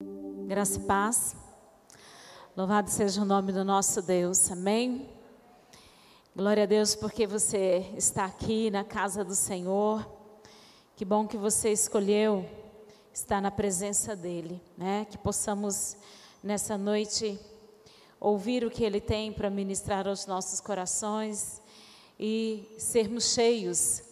[0.00, 1.34] Graça e paz.
[2.56, 4.48] Louvado seja o nome do nosso Deus.
[4.48, 5.08] Amém.
[6.36, 10.08] Glória a Deus porque você está aqui na casa do Senhor.
[10.94, 12.48] Que bom que você escolheu
[13.12, 15.04] estar na presença dele, né?
[15.10, 15.96] Que possamos
[16.44, 17.36] nessa noite
[18.20, 21.60] ouvir o que ele tem para ministrar aos nossos corações
[22.20, 24.04] e sermos cheios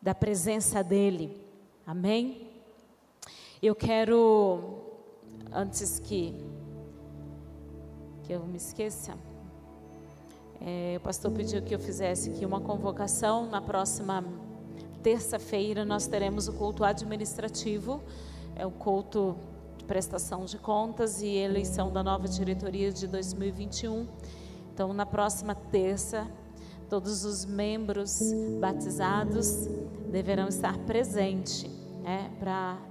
[0.00, 1.38] da presença dele.
[1.86, 2.49] Amém.
[3.62, 4.80] Eu quero
[5.52, 6.34] antes que,
[8.22, 9.12] que eu me esqueça,
[10.62, 13.50] é, o pastor pediu que eu fizesse aqui uma convocação.
[13.50, 14.24] Na próxima
[15.02, 18.02] terça-feira nós teremos o culto administrativo,
[18.56, 19.36] é o culto
[19.76, 24.08] de prestação de contas e eleição da nova diretoria de 2021.
[24.72, 26.26] Então, na próxima terça,
[26.88, 28.22] todos os membros
[28.58, 29.66] batizados
[30.10, 31.66] deverão estar presentes
[32.02, 32.88] né, para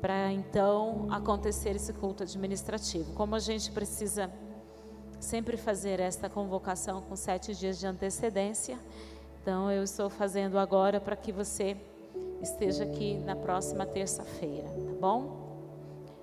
[0.00, 3.12] para então acontecer esse culto administrativo.
[3.14, 4.30] Como a gente precisa
[5.20, 8.78] sempre fazer esta convocação com sete dias de antecedência,
[9.42, 11.76] então eu estou fazendo agora para que você
[12.40, 15.48] esteja aqui na próxima terça-feira, tá bom?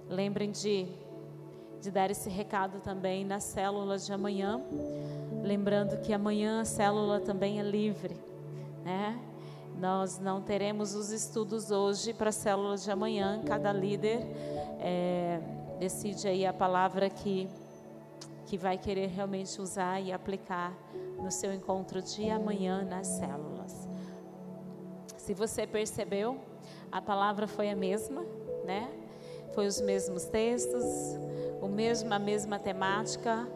[0.08, 0.88] Lembrem de,
[1.82, 4.62] de dar esse recado também nas células de amanhã,
[5.44, 8.16] lembrando que amanhã a célula também é livre,
[8.84, 9.20] né?
[9.80, 13.42] Nós não teremos os estudos hoje para as células de amanhã.
[13.46, 14.26] Cada líder
[14.80, 15.42] é,
[15.80, 17.50] decide aí a palavra que,
[18.46, 20.74] que vai querer realmente usar e aplicar
[21.22, 23.88] no seu encontro de amanhã nas células.
[25.18, 26.40] Se você percebeu,
[26.92, 28.24] a palavra foi a mesma,
[28.64, 28.90] né?
[29.54, 30.86] Foi os mesmos textos,
[31.62, 33.48] o mesmo, a mesma temática,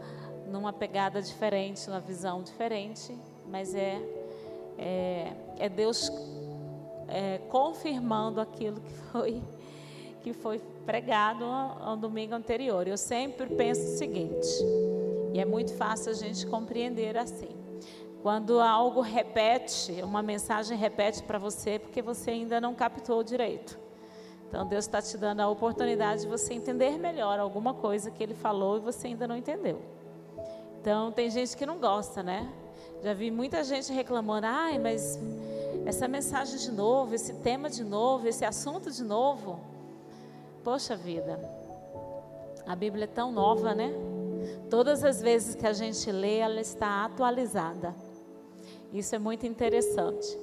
[0.48, 3.17] numa pegada diferente, numa visão diferente,
[3.48, 4.19] mas é
[4.80, 6.11] é, é Deus
[7.08, 9.44] é, confirmando aquilo que foi,
[10.21, 11.45] que foi pregado
[11.86, 12.88] no domingo anterior.
[12.88, 14.47] Eu sempre penso o seguinte,
[15.33, 17.49] e é muito fácil a gente compreender assim.
[18.21, 23.80] Quando algo repete, uma mensagem repete para você, porque você ainda não captou direito.
[24.48, 28.33] Então Deus está te dando a oportunidade de você entender melhor alguma coisa que Ele
[28.33, 29.80] falou e você ainda não entendeu.
[30.81, 32.52] Então tem gente que não gosta, né?
[33.02, 35.17] Já vi muita gente reclamando, ai, mas
[35.86, 39.60] essa mensagem de novo, esse tema de novo, esse assunto de novo.
[40.64, 41.39] Poxa vida,
[42.67, 43.93] a Bíblia é tão nova, né?
[44.70, 47.95] Todas as vezes que a gente lê, ela está atualizada.
[48.92, 50.37] Isso é muito interessante.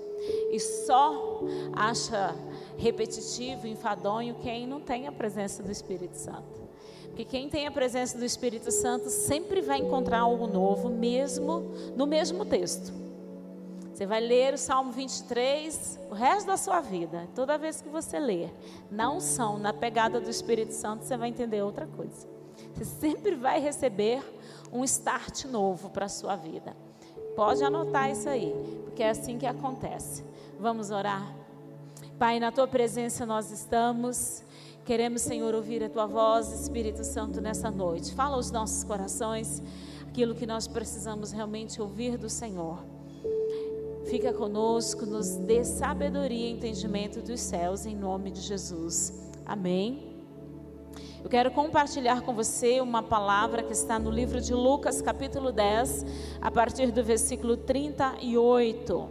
[0.51, 1.43] E só
[1.75, 2.35] acha
[2.79, 6.66] repetitivo, enfadonho quem não tem a presença do Espírito Santo.
[7.17, 12.07] Porque quem tem a presença do Espírito Santo sempre vai encontrar algo novo, mesmo no
[12.07, 12.93] mesmo texto.
[13.91, 17.27] Você vai ler o Salmo 23 o resto da sua vida.
[17.35, 18.53] Toda vez que você ler,
[18.91, 22.29] na unção, na pegada do Espírito Santo, você vai entender outra coisa.
[22.75, 24.23] Você sempre vai receber
[24.71, 26.77] um start novo para a sua vida.
[27.35, 28.53] Pode anotar isso aí,
[28.85, 30.23] porque é assim que acontece.
[30.61, 31.35] Vamos orar?
[32.19, 34.45] Pai, na tua presença nós estamos.
[34.87, 38.15] Queremos, Senhor, ouvir a tua voz, Espírito Santo, nessa noite.
[38.15, 39.61] Fala aos nossos corações
[40.09, 42.79] aquilo que nós precisamos realmente ouvir do Senhor.
[44.05, 49.13] Fica conosco, nos dê sabedoria e entendimento dos céus, em nome de Jesus.
[49.45, 50.15] Amém.
[51.21, 56.07] Eu quero compartilhar com você uma palavra que está no livro de Lucas, capítulo 10,
[56.41, 59.09] a partir do versículo 38.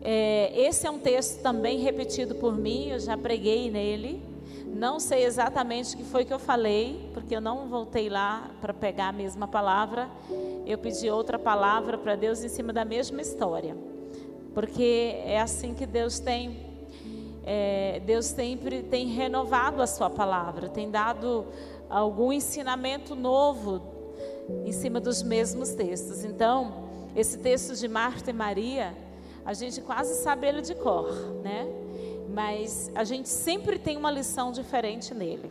[0.00, 4.31] É, esse é um texto também repetido por mim, eu já preguei nele.
[4.72, 8.72] Não sei exatamente o que foi que eu falei, porque eu não voltei lá para
[8.72, 10.08] pegar a mesma palavra.
[10.66, 13.76] Eu pedi outra palavra para Deus em cima da mesma história.
[14.54, 16.58] Porque é assim que Deus tem,
[17.44, 21.46] é, Deus sempre tem renovado a sua palavra, tem dado
[21.90, 23.82] algum ensinamento novo
[24.64, 26.24] em cima dos mesmos textos.
[26.24, 28.96] Então, esse texto de Marta e Maria,
[29.44, 31.12] a gente quase sabe ele de cor,
[31.42, 31.81] né?
[32.32, 35.50] Mas a gente sempre tem uma lição diferente nele.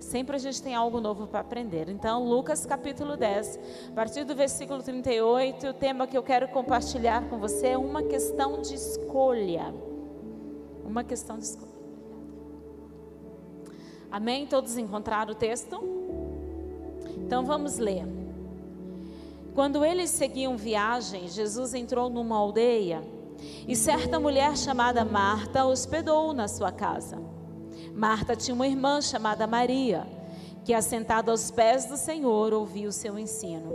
[0.00, 1.88] Sempre a gente tem algo novo para aprender.
[1.88, 7.28] Então, Lucas capítulo 10, a partir do versículo 38, o tema que eu quero compartilhar
[7.28, 9.72] com você é uma questão de escolha.
[10.84, 11.70] Uma questão de escolha.
[14.10, 14.46] Amém?
[14.46, 15.80] Todos encontraram o texto?
[17.18, 18.04] Então vamos ler.
[19.54, 23.19] Quando eles seguiam viagem, Jesus entrou numa aldeia
[23.66, 27.18] e certa mulher chamada Marta hospedou-o na sua casa.
[27.94, 30.06] Marta tinha uma irmã chamada Maria,
[30.64, 33.72] que, assentada aos pés do Senhor, ouvia o seu ensino.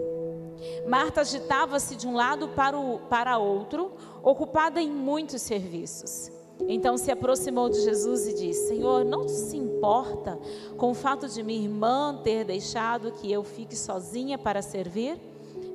[0.88, 6.32] Marta agitava-se de um lado para, o, para outro, ocupada em muitos serviços.
[6.68, 10.40] Então se aproximou de Jesus e disse: Senhor, não se importa
[10.78, 15.20] com o fato de minha irmã ter deixado que eu fique sozinha para servir?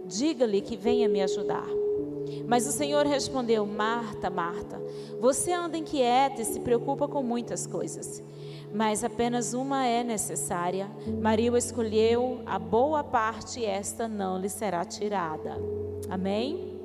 [0.07, 1.80] Diga-lhe que venha me ajudar.
[2.47, 4.81] Mas o Senhor respondeu: Marta, Marta,
[5.21, 8.23] você anda inquieta e se preocupa com muitas coisas,
[8.73, 10.91] mas apenas uma é necessária.
[11.21, 15.57] Maria escolheu a boa parte e esta não lhe será tirada.
[16.09, 16.79] Amém?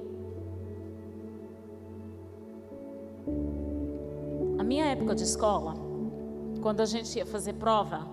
[4.57, 5.75] A minha época de escola,
[6.61, 8.07] quando a gente ia fazer prova,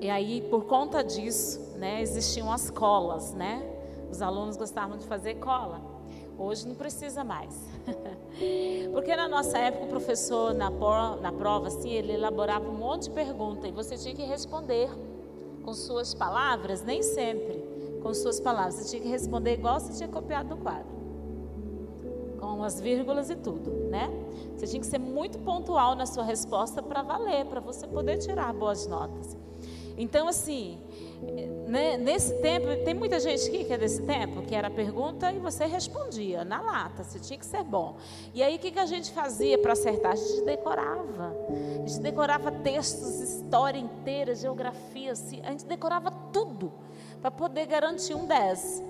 [0.00, 3.67] e aí por conta disso, né, existiam as colas, né?
[4.10, 5.80] Os alunos gostavam de fazer cola.
[6.38, 7.54] Hoje não precisa mais.
[8.92, 10.70] Porque na nossa época o professor na,
[11.20, 14.88] na prova assim, ele elaborava um monte de perguntas e você tinha que responder
[15.64, 17.62] com suas palavras, nem sempre
[18.02, 18.74] com suas palavras.
[18.74, 20.96] Você tinha que responder igual você tinha copiado do quadro.
[22.38, 24.08] Com as vírgulas e tudo, né?
[24.56, 28.52] Você tinha que ser muito pontual na sua resposta para valer, para você poder tirar
[28.54, 29.36] boas notas.
[29.98, 30.78] Então, assim,
[31.66, 35.40] né, nesse tempo, tem muita gente aqui que é desse tempo, que era pergunta e
[35.40, 37.96] você respondia na lata, você tinha que ser bom.
[38.32, 40.12] E aí o que, que a gente fazia para acertar?
[40.12, 41.36] A gente decorava.
[41.82, 46.72] A gente decorava textos, história inteira, geografia, assim, a gente decorava tudo
[47.20, 48.84] para poder garantir um 10.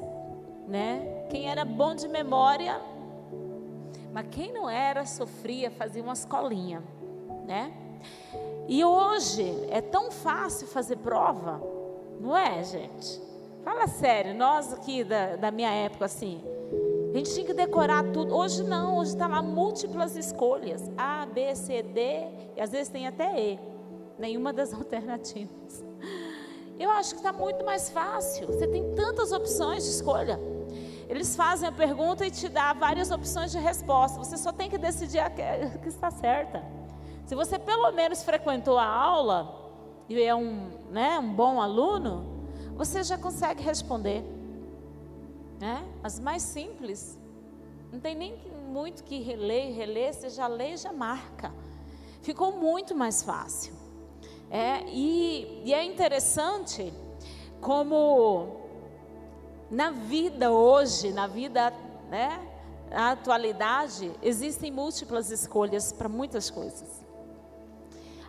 [0.68, 1.24] Né?
[1.30, 2.78] Quem era bom de memória,
[4.12, 6.82] mas quem não era, sofria, fazia uma escolinha.
[7.46, 7.72] Né?
[8.68, 11.58] E hoje é tão fácil fazer prova,
[12.20, 13.18] não é, gente?
[13.64, 16.42] Fala sério, nós aqui da, da minha época, assim,
[17.12, 18.36] a gente tinha que decorar tudo.
[18.36, 23.06] Hoje não, hoje está lá múltiplas escolhas: A, B, C, D, e às vezes tem
[23.06, 23.58] até E.
[24.18, 25.82] Nenhuma das alternativas.
[26.78, 28.46] Eu acho que está muito mais fácil.
[28.48, 30.38] Você tem tantas opções de escolha.
[31.08, 34.18] Eles fazem a pergunta e te dá várias opções de resposta.
[34.18, 36.62] Você só tem que decidir a que, está certa.
[37.28, 39.54] Se você pelo menos frequentou a aula
[40.08, 42.24] e é um, né, um bom aluno,
[42.74, 44.24] você já consegue responder.
[45.60, 45.86] Né?
[46.02, 47.18] As mais simples.
[47.92, 48.34] Não tem nem
[48.70, 51.52] muito que reler, reler, você já lê e já marca.
[52.22, 53.74] Ficou muito mais fácil.
[54.50, 56.90] É, e, e é interessante
[57.60, 58.56] como
[59.70, 61.74] na vida hoje, na vida,
[62.08, 62.40] né,
[62.90, 67.06] na atualidade, existem múltiplas escolhas para muitas coisas.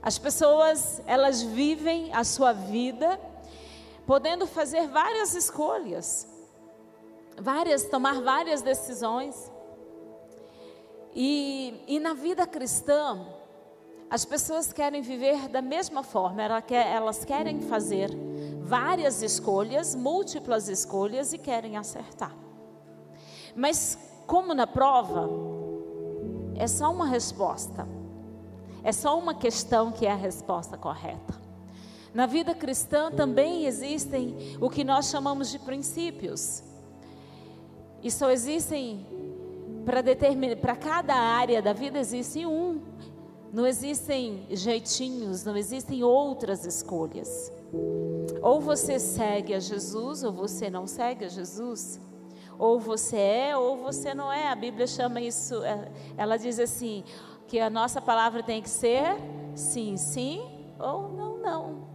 [0.01, 3.19] As pessoas, elas vivem a sua vida
[4.05, 6.27] podendo fazer várias escolhas,
[7.37, 9.51] várias, tomar várias decisões.
[11.13, 13.19] E, e na vida cristã,
[14.09, 18.09] as pessoas querem viver da mesma forma, elas querem fazer
[18.61, 22.35] várias escolhas, múltiplas escolhas e querem acertar.
[23.55, 25.29] Mas, como na prova,
[26.55, 27.98] é só uma resposta.
[28.89, 31.39] É só uma questão que é a resposta correta.
[32.11, 36.63] Na vida cristã também existem o que nós chamamos de princípios.
[38.01, 39.05] E só existem
[39.85, 42.81] para determinar, para cada área da vida existe um.
[43.53, 47.51] Não existem jeitinhos, não existem outras escolhas.
[48.41, 52.01] Ou você segue a Jesus, ou você não segue a Jesus.
[52.57, 54.47] Ou você é, ou você não é.
[54.47, 57.03] A Bíblia chama isso, é, ela diz assim:
[57.49, 59.17] que a nossa palavra tem que ser
[59.55, 60.39] sim, sim
[60.79, 61.89] ou não, não.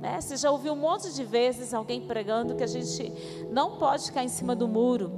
[0.00, 0.18] Né?
[0.20, 3.12] Você já ouviu um monte de vezes alguém pregando que a gente
[3.50, 5.12] não pode ficar em cima do muro.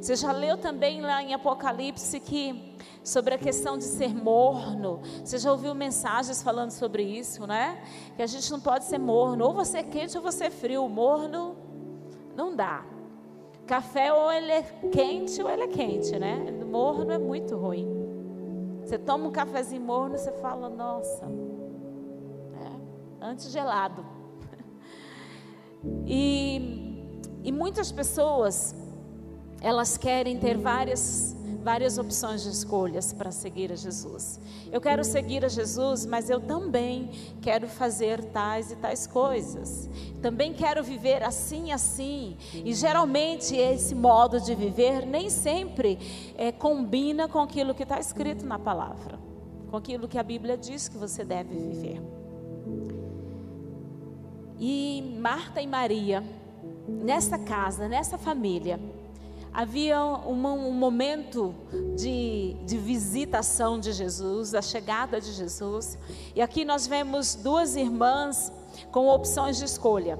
[0.00, 5.00] Você já leu também lá em Apocalipse que sobre a questão de ser morno.
[5.22, 7.78] Você já ouviu mensagens falando sobre isso, né?
[8.16, 9.44] Que a gente não pode ser morno.
[9.44, 10.88] Ou você é quente ou você é frio.
[10.88, 11.54] Morno
[12.34, 12.84] não dá.
[13.66, 16.50] Café ou ele é quente ou ele é quente, né?
[16.64, 17.95] Morno é muito ruim.
[18.86, 21.24] Você toma um cafezinho morno, você fala, nossa,
[22.54, 24.06] é, antes gelado.
[26.04, 28.74] E, e muitas pessoas,
[29.60, 31.35] elas querem ter várias
[31.66, 34.38] várias opções de escolhas para seguir a Jesus.
[34.70, 37.10] Eu quero seguir a Jesus, mas eu também
[37.42, 39.90] quero fazer tais e tais coisas.
[40.22, 42.36] Também quero viver assim, assim.
[42.54, 45.98] E geralmente esse modo de viver nem sempre
[46.38, 49.18] é, combina com aquilo que está escrito na palavra,
[49.68, 52.00] com aquilo que a Bíblia diz que você deve viver.
[54.56, 56.22] E Marta e Maria,
[56.86, 58.78] nessa casa, nessa família,
[59.56, 61.54] havia uma, um momento
[61.96, 65.96] de, de visitação de Jesus, a chegada de Jesus.
[66.34, 68.52] E aqui nós vemos duas irmãs
[68.92, 70.18] com opções de escolha.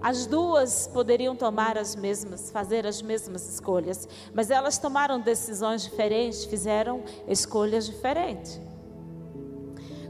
[0.00, 6.46] As duas poderiam tomar as mesmas, fazer as mesmas escolhas, mas elas tomaram decisões diferentes,
[6.46, 8.58] fizeram escolhas diferentes.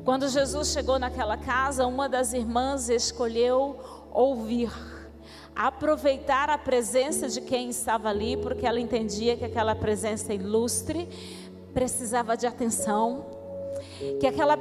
[0.05, 3.77] Quando Jesus chegou naquela casa, uma das irmãs escolheu
[4.13, 4.71] ouvir,
[5.55, 11.09] aproveitar a presença de quem estava ali, porque ela entendia que aquela presença ilustre
[11.75, 13.27] precisava de atenção,
[14.21, 14.57] que aquela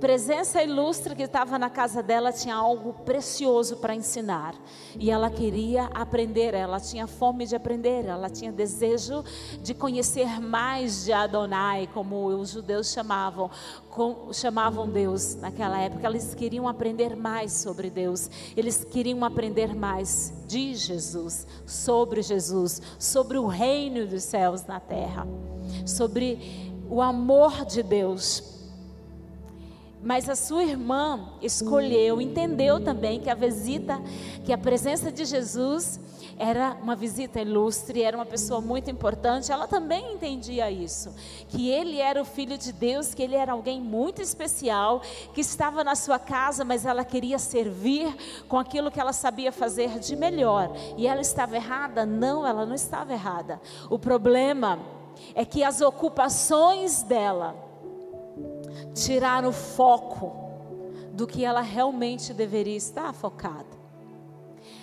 [0.00, 4.54] presença ilustre que estava na casa dela tinha algo precioso para ensinar.
[4.98, 9.22] E ela queria aprender, ela tinha fome de aprender, ela tinha desejo
[9.62, 13.50] de conhecer mais de Adonai, como os judeus chamavam,
[13.90, 16.06] com, chamavam Deus naquela época.
[16.06, 23.36] Eles queriam aprender mais sobre Deus, eles queriam aprender mais de Jesus, sobre Jesus, sobre
[23.38, 25.26] o reino dos céus na terra,
[25.86, 28.59] sobre o amor de Deus
[30.02, 34.00] mas a sua irmã escolheu, entendeu também que a visita,
[34.44, 36.00] que a presença de Jesus
[36.38, 39.52] era uma visita ilustre, era uma pessoa muito importante.
[39.52, 41.14] Ela também entendia isso,
[41.48, 45.02] que ele era o filho de Deus, que ele era alguém muito especial,
[45.34, 48.16] que estava na sua casa, mas ela queria servir
[48.48, 50.74] com aquilo que ela sabia fazer de melhor.
[50.96, 52.06] E ela estava errada?
[52.06, 53.60] Não, ela não estava errada.
[53.90, 54.78] O problema
[55.34, 57.69] é que as ocupações dela
[58.94, 60.32] tirar o foco
[61.12, 63.80] do que ela realmente deveria estar focada.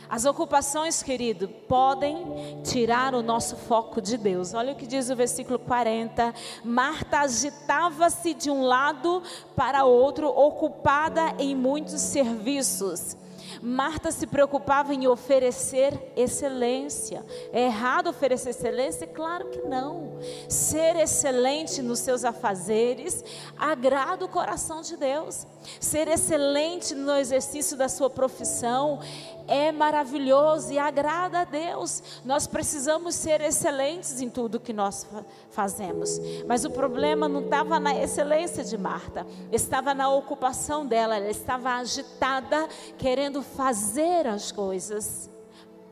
[0.09, 4.53] As ocupações, querido, podem tirar o nosso foco de Deus.
[4.53, 6.33] Olha o que diz o versículo 40.
[6.63, 9.21] Marta agitava-se de um lado
[9.55, 13.17] para outro, ocupada em muitos serviços.
[13.61, 17.25] Marta se preocupava em oferecer excelência.
[17.51, 19.07] É errado oferecer excelência?
[19.07, 20.19] Claro que não.
[20.47, 23.23] Ser excelente nos seus afazeres
[23.57, 25.45] agrada o coração de Deus.
[25.79, 28.99] Ser excelente no exercício da sua profissão
[29.47, 32.03] é maravilhoso e agrada a Deus.
[32.25, 35.07] Nós precisamos ser excelentes em tudo que nós
[35.49, 36.19] fazemos.
[36.45, 41.15] Mas o problema não estava na excelência de Marta, estava na ocupação dela.
[41.15, 45.29] Ela estava agitada, querendo fazer as coisas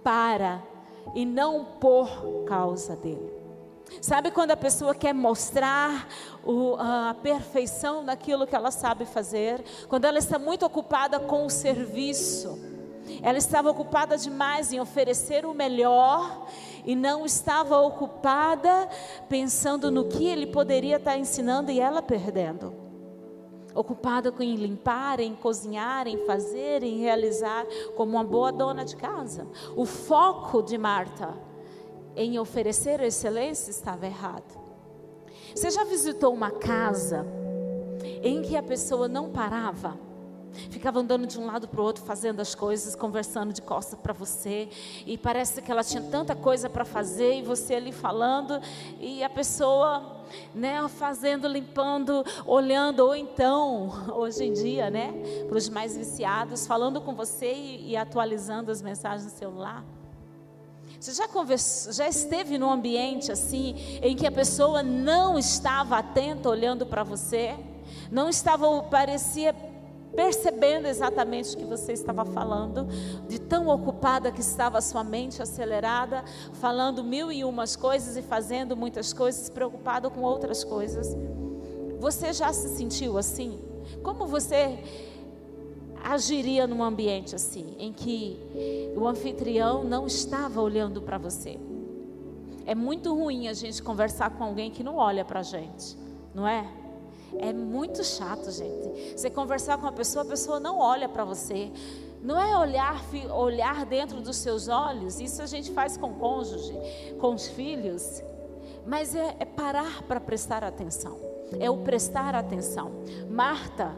[0.04, 0.62] para
[1.16, 3.34] e não por causa dele.
[4.02, 6.08] Sabe quando a pessoa quer mostrar
[6.44, 9.64] o, a perfeição daquilo que ela sabe fazer?
[9.88, 12.75] Quando ela está muito ocupada com o serviço
[13.22, 16.48] ela estava ocupada demais em oferecer o melhor
[16.86, 18.88] e não estava ocupada
[19.28, 22.74] pensando no que ele poderia estar ensinando e ela perdendo.
[23.74, 28.96] Ocupada com em limpar, em cozinhar, em fazer, em realizar, como uma boa dona de
[28.96, 29.46] casa.
[29.76, 31.34] O foco de Marta
[32.16, 34.58] em oferecer excelência estava errado.
[35.54, 37.26] Você já visitou uma casa
[38.24, 40.05] em que a pessoa não parava?
[40.70, 44.14] Ficava andando de um lado para o outro, fazendo as coisas, conversando de costas para
[44.14, 44.70] você.
[45.06, 48.62] E parece que ela tinha tanta coisa para fazer, e você ali falando,
[49.00, 55.14] e a pessoa, né, fazendo, limpando, olhando, ou então, hoje em dia, né,
[55.48, 59.84] para os mais viciados, falando com você e, e atualizando as mensagens no celular.
[61.00, 66.50] Você já, conversou, já esteve num ambiente assim, em que a pessoa não estava atenta
[66.50, 67.56] olhando para você?
[68.12, 69.54] Não estava, parecia
[70.16, 72.88] percebendo exatamente o que você estava falando,
[73.28, 78.22] de tão ocupada que estava a sua mente acelerada, falando mil e umas coisas e
[78.22, 81.16] fazendo muitas coisas, preocupado com outras coisas.
[82.00, 83.60] Você já se sentiu assim?
[84.02, 84.80] Como você
[86.04, 88.40] agiria num ambiente assim, em que
[88.96, 91.60] o anfitrião não estava olhando para você?
[92.66, 95.98] É muito ruim a gente conversar com alguém que não olha para a gente,
[96.34, 96.85] não é?
[97.40, 99.16] É muito chato, gente.
[99.16, 101.72] Você conversar com uma pessoa, a pessoa não olha para você.
[102.22, 106.74] Não é olhar, olhar dentro dos seus olhos, isso a gente faz com o cônjuge,
[107.20, 108.24] com os filhos.
[108.86, 111.18] Mas é, é parar para prestar atenção.
[111.60, 112.92] É o prestar atenção.
[113.30, 113.94] Marta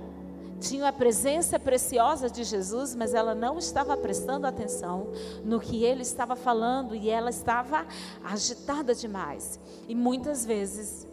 [0.59, 5.11] tinha a presença preciosa de Jesus, mas ela não estava prestando atenção
[5.43, 7.85] no que ele estava falando e ela estava
[8.23, 9.59] agitada demais.
[9.87, 11.07] E muitas vezes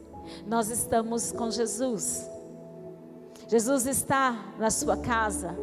[0.46, 2.28] nós estamos com Jesus.
[3.48, 5.56] Jesus está na sua casa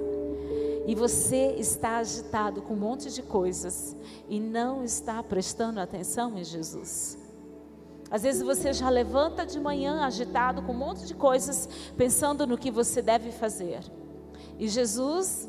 [0.85, 3.95] e você está agitado com um monte de coisas
[4.29, 7.17] e não está prestando atenção em Jesus.
[8.09, 12.57] Às vezes você já levanta de manhã agitado com um monte de coisas, pensando no
[12.57, 13.79] que você deve fazer.
[14.59, 15.47] E Jesus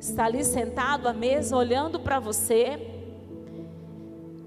[0.00, 2.99] está ali sentado à mesa, olhando para você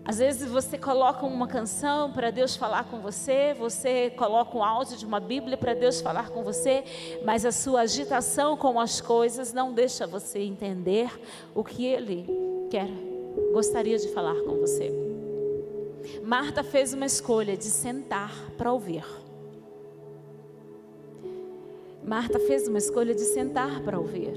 [0.05, 4.98] Às vezes você coloca uma canção para Deus falar com você, você coloca um áudio
[4.98, 6.83] de uma Bíblia para Deus falar com você,
[7.24, 11.10] mas a sua agitação com as coisas não deixa você entender
[11.55, 12.27] o que Ele
[12.69, 12.89] quer,
[13.53, 14.91] gostaria de falar com você.
[16.22, 19.05] Marta fez uma escolha de sentar para ouvir.
[22.05, 24.33] Marta fez uma escolha de sentar para ouvir.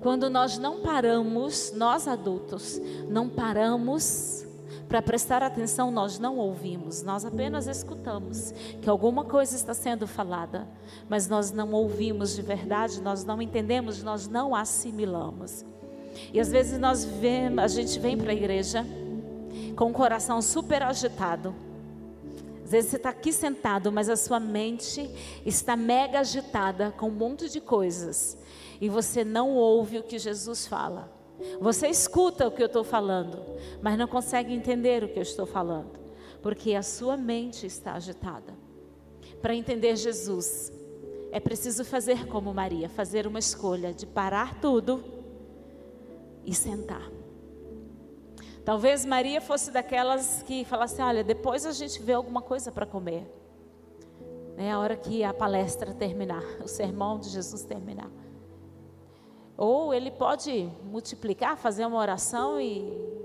[0.00, 4.45] Quando nós não paramos, nós adultos, não paramos
[4.88, 10.68] para prestar atenção, nós não ouvimos, nós apenas escutamos que alguma coisa está sendo falada,
[11.08, 15.64] mas nós não ouvimos de verdade, nós não entendemos, nós não assimilamos.
[16.32, 18.86] E às vezes nós vemos, a gente vem para a igreja
[19.74, 21.54] com o coração super agitado.
[22.64, 25.10] Às vezes você está aqui sentado, mas a sua mente
[25.44, 28.36] está mega agitada com um monte de coisas
[28.80, 31.15] e você não ouve o que Jesus fala.
[31.60, 33.42] Você escuta o que eu estou falando,
[33.82, 35.98] mas não consegue entender o que eu estou falando,
[36.42, 38.54] porque a sua mente está agitada.
[39.42, 40.72] Para entender Jesus,
[41.30, 45.04] é preciso fazer como Maria, fazer uma escolha de parar tudo
[46.44, 47.10] e sentar.
[48.64, 53.30] Talvez Maria fosse daquelas que falasse: Olha, depois a gente vê alguma coisa para comer.
[54.56, 58.10] É a hora que a palestra terminar, o sermão de Jesus terminar.
[59.56, 62.82] Ou ele pode multiplicar, fazer uma oração e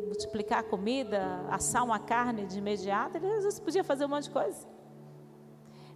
[0.08, 3.18] multiplicar a comida, assar uma carne de imediato.
[3.18, 4.68] Ele às vezes podia fazer um monte de coisa.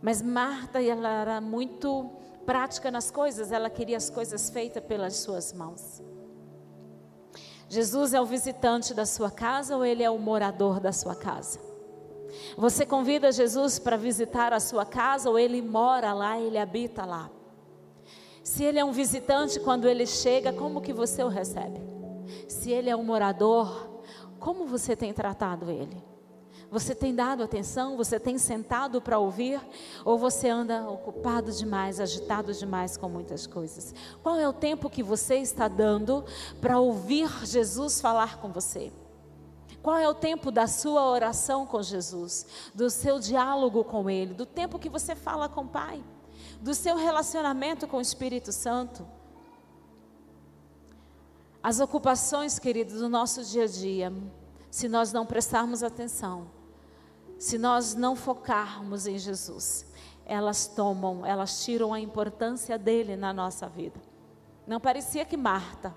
[0.01, 2.09] Mas Marta, ela era muito
[2.45, 6.01] prática nas coisas, ela queria as coisas feitas pelas suas mãos.
[7.67, 11.59] Jesus é o visitante da sua casa ou ele é o morador da sua casa?
[12.57, 17.31] Você convida Jesus para visitar a sua casa ou ele mora lá, ele habita lá?
[18.55, 21.77] Se ele é um visitante quando ele chega, como que você o recebe?
[22.47, 23.99] Se ele é um morador,
[24.39, 26.01] como você tem tratado ele?
[26.71, 27.97] Você tem dado atenção?
[27.97, 29.59] Você tem sentado para ouvir?
[30.05, 33.93] Ou você anda ocupado demais, agitado demais com muitas coisas?
[34.23, 36.23] Qual é o tempo que você está dando
[36.61, 38.89] para ouvir Jesus falar com você?
[39.83, 44.45] Qual é o tempo da sua oração com Jesus, do seu diálogo com Ele, do
[44.45, 46.01] tempo que você fala com o Pai?
[46.61, 49.05] Do seu relacionamento com o Espírito Santo.
[51.61, 54.13] As ocupações, queridos, do nosso dia a dia,
[54.69, 56.47] se nós não prestarmos atenção,
[57.39, 59.85] se nós não focarmos em Jesus,
[60.25, 63.99] elas tomam, elas tiram a importância dele na nossa vida.
[64.67, 65.95] Não parecia que Marta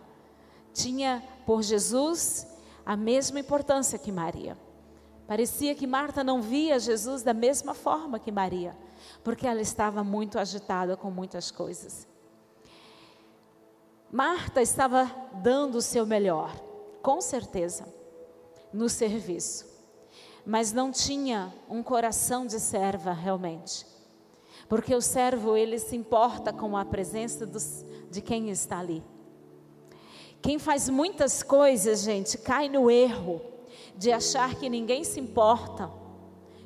[0.72, 2.46] tinha por Jesus
[2.84, 4.56] a mesma importância que Maria.
[5.26, 8.76] Parecia que Marta não via Jesus da mesma forma que Maria
[9.22, 12.06] porque ela estava muito agitada com muitas coisas.
[14.10, 16.54] Marta estava dando o seu melhor,
[17.02, 17.86] com certeza,
[18.72, 19.66] no serviço,
[20.46, 23.86] mas não tinha um coração de serva realmente,
[24.66, 29.02] porque o servo ele se importa com a presença dos, de quem está ali.
[30.40, 33.42] Quem faz muitas coisas, gente, cai no erro
[33.96, 35.90] de achar que ninguém se importa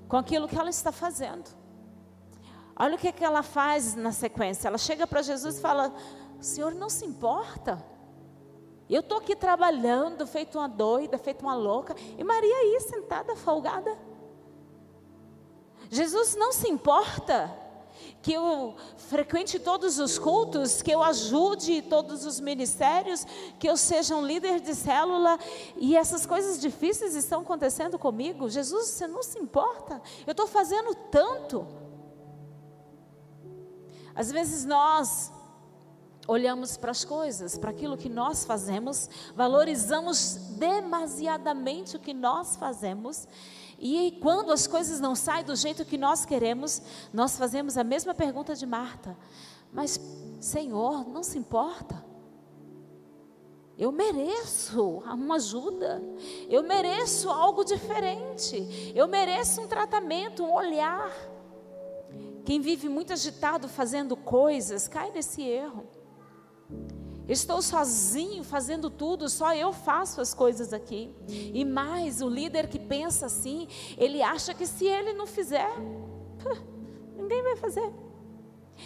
[0.07, 1.62] com aquilo que ela está fazendo.
[2.83, 4.67] Olha o que, é que ela faz na sequência.
[4.67, 5.95] Ela chega para Jesus e fala:
[6.37, 7.81] O Senhor não se importa.
[8.91, 11.95] Eu estou aqui trabalhando, feito uma doida, feito uma louca.
[12.19, 13.97] E Maria aí, sentada, folgada.
[15.89, 17.57] Jesus não se importa
[18.21, 23.25] que eu frequente todos os cultos, que eu ajude todos os ministérios,
[23.61, 25.39] que eu seja um líder de célula
[25.77, 28.51] e essas coisas difíceis estão acontecendo comigo.
[28.51, 30.03] Jesus, você não se importa?
[30.27, 31.82] Eu estou fazendo tanto.
[34.15, 35.33] Às vezes nós
[36.27, 43.27] olhamos para as coisas, para aquilo que nós fazemos, valorizamos demasiadamente o que nós fazemos.
[43.79, 46.81] E quando as coisas não saem do jeito que nós queremos,
[47.13, 49.17] nós fazemos a mesma pergunta de Marta:
[49.73, 49.99] Mas,
[50.41, 52.13] Senhor, não se importa?
[53.77, 56.01] Eu mereço uma ajuda,
[56.49, 61.11] eu mereço algo diferente, eu mereço um tratamento, um olhar.
[62.45, 65.87] Quem vive muito agitado fazendo coisas, cai nesse erro.
[67.29, 71.15] Estou sozinho fazendo tudo, só eu faço as coisas aqui.
[71.29, 75.71] E mais, o líder que pensa assim, ele acha que se ele não fizer,
[77.17, 77.93] ninguém vai fazer.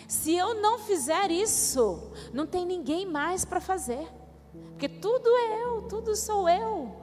[0.07, 4.07] Se eu não fizer isso, não tem ninguém mais para fazer.
[4.71, 6.95] Porque tudo é eu, tudo sou eu.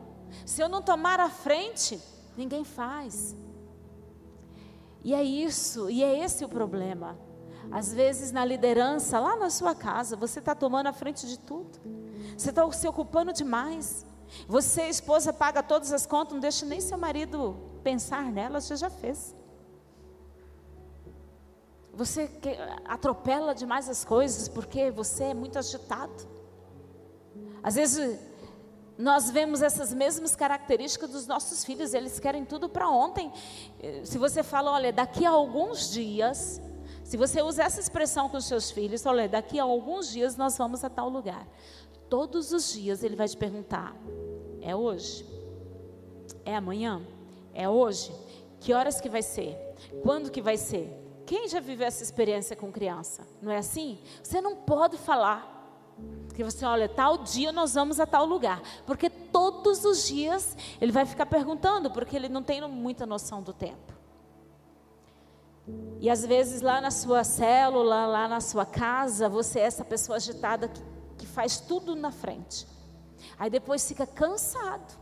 [0.46, 2.00] Se eu não tomar a frente,
[2.38, 3.36] ninguém faz.
[5.04, 7.18] E é isso, e é esse o problema.
[7.72, 11.80] Às vezes na liderança, lá na sua casa, você está tomando a frente de tudo.
[12.38, 14.06] Você está se ocupando demais.
[14.48, 18.90] Você, esposa, paga todas as contas, não deixa nem seu marido pensar nela, você já
[18.90, 19.36] fez.
[21.94, 22.30] Você
[22.86, 26.28] atropela demais as coisas porque você é muito agitado.
[27.62, 28.20] Às vezes
[28.98, 33.32] nós vemos essas mesmas características dos nossos filhos, eles querem tudo para ontem.
[34.04, 36.62] Se você fala, olha, daqui a alguns dias,
[37.04, 40.58] se você usa essa expressão com os seus filhos, olha, daqui a alguns dias nós
[40.58, 41.48] vamos a tal lugar.
[42.10, 43.96] Todos os dias ele vai te perguntar:
[44.62, 45.26] é hoje?
[46.46, 47.02] É amanhã?
[47.54, 48.14] É hoje?
[48.60, 49.58] Que horas que vai ser?
[50.02, 51.00] Quando que vai ser?
[51.26, 53.26] Quem já viveu essa experiência com criança?
[53.42, 53.98] Não é assim?
[54.22, 55.53] Você não pode falar.
[56.34, 58.62] Que você olha, tal dia nós vamos a tal lugar.
[58.86, 63.54] Porque todos os dias ele vai ficar perguntando, porque ele não tem muita noção do
[63.54, 63.94] tempo.
[66.00, 70.18] E às vezes lá na sua célula, lá na sua casa, você é essa pessoa
[70.18, 70.82] agitada que,
[71.20, 72.68] que faz tudo na frente.
[73.40, 74.98] Aí depois fica cansado,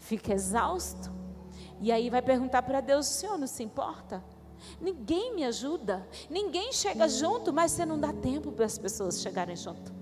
[0.00, 1.12] fica exausto.
[1.80, 4.24] E aí vai perguntar para Deus: senhor não se importa?
[4.80, 9.54] Ninguém me ajuda, ninguém chega junto, mas você não dá tempo para as pessoas chegarem
[9.54, 9.93] junto.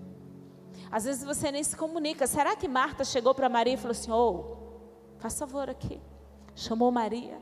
[0.93, 2.27] Às vezes você nem se comunica.
[2.27, 5.99] Será que Marta chegou para Maria e falou assim: Ô, oh, faz favor aqui?
[6.55, 7.41] Chamou Maria.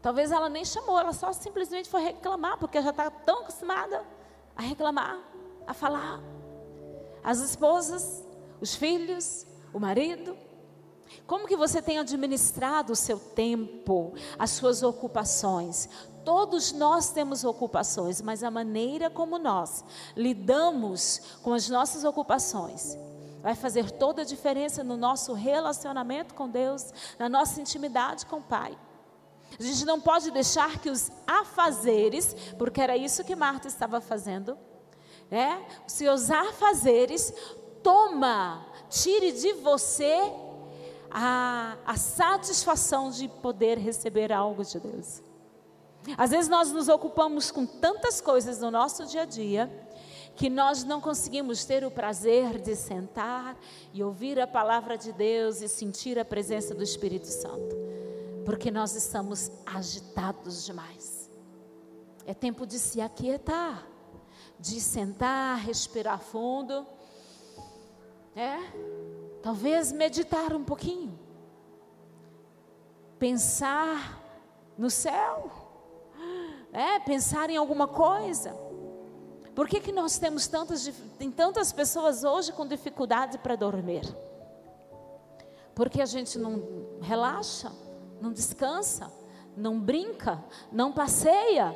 [0.00, 4.02] Talvez ela nem chamou, ela só simplesmente foi reclamar, porque já está tão acostumada
[4.56, 5.20] a reclamar,
[5.66, 6.22] a falar.
[7.22, 8.24] As esposas,
[8.60, 10.38] os filhos, o marido,
[11.26, 15.88] como que você tem administrado o seu tempo, as suas ocupações?
[16.26, 19.84] Todos nós temos ocupações, mas a maneira como nós
[20.16, 22.98] lidamos com as nossas ocupações
[23.40, 28.42] vai fazer toda a diferença no nosso relacionamento com Deus, na nossa intimidade com o
[28.42, 28.76] Pai.
[29.56, 34.58] A gente não pode deixar que os afazeres, porque era isso que Marta estava fazendo,
[35.30, 35.64] né?
[35.86, 37.32] Os seus afazeres
[37.84, 40.32] toma, tire de você
[41.08, 45.24] a, a satisfação de poder receber algo de Deus.
[46.16, 49.70] Às vezes nós nos ocupamos com tantas coisas no nosso dia a dia
[50.36, 53.58] que nós não conseguimos ter o prazer de sentar
[53.92, 57.74] e ouvir a palavra de Deus e sentir a presença do Espírito Santo,
[58.44, 61.30] porque nós estamos agitados demais.
[62.26, 63.86] É tempo de se aquietar,
[64.60, 66.86] de sentar, respirar fundo,
[68.34, 68.58] é?
[69.42, 71.18] Talvez meditar um pouquinho.
[73.18, 74.22] Pensar
[74.76, 75.65] no céu.
[76.76, 78.54] É, pensar em alguma coisa.
[79.54, 80.86] Por que, que nós temos tantas,
[81.18, 84.04] tem tantas pessoas hoje com dificuldade para dormir?
[85.74, 87.72] Porque a gente não relaxa,
[88.20, 89.10] não descansa,
[89.56, 91.74] não brinca, não passeia.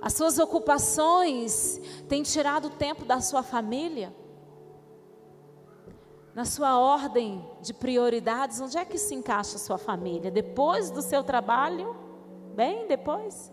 [0.00, 4.14] As suas ocupações têm tirado tempo da sua família
[6.32, 10.30] na sua ordem de prioridades, onde é que se encaixa a sua família?
[10.30, 12.07] Depois do seu trabalho?
[12.58, 13.52] Bem, depois?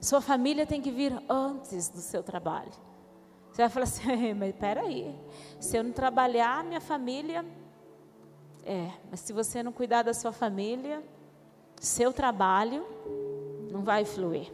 [0.00, 2.72] Sua família tem que vir antes do seu trabalho.
[3.52, 5.14] Você vai falar assim, mas peraí,
[5.60, 7.46] se eu não trabalhar, minha família.
[8.64, 11.04] É, mas se você não cuidar da sua família,
[11.76, 12.84] seu trabalho
[13.70, 14.52] não vai fluir.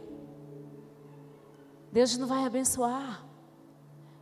[1.91, 3.25] Deus não vai abençoar.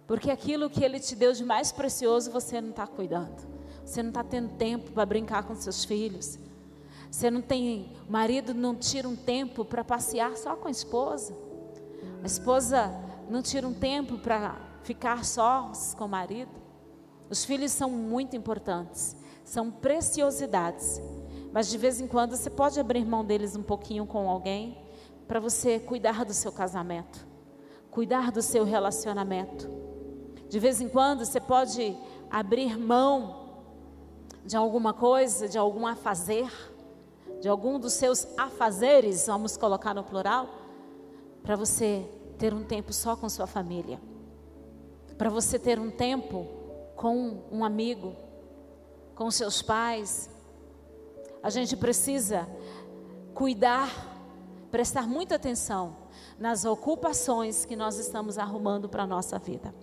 [0.07, 3.45] Porque aquilo que Ele te deu de mais precioso você não está cuidando.
[3.83, 6.39] Você não está tendo tempo para brincar com seus filhos.
[7.09, 11.35] Você não tem, o marido não tira um tempo para passear só com a esposa.
[12.23, 12.91] A esposa
[13.29, 16.51] não tira um tempo para ficar só com o marido.
[17.29, 21.01] Os filhos são muito importantes, são preciosidades.
[21.51, 24.77] Mas de vez em quando você pode abrir mão deles um pouquinho com alguém
[25.27, 27.25] para você cuidar do seu casamento,
[27.91, 29.69] cuidar do seu relacionamento.
[30.47, 31.95] De vez em quando você pode
[32.29, 33.49] abrir mão
[34.45, 36.51] de alguma coisa, de algum afazer,
[37.39, 40.47] de algum dos seus afazeres, vamos colocar no plural,
[41.41, 42.05] para você
[42.37, 43.99] ter um tempo só com sua família,
[45.17, 46.47] para você ter um tempo
[46.95, 48.15] com um amigo,
[49.15, 50.29] com seus pais.
[51.41, 52.47] A gente precisa
[53.33, 53.89] cuidar,
[54.69, 55.95] prestar muita atenção
[56.37, 59.73] nas ocupações que nós estamos arrumando para a nossa vida.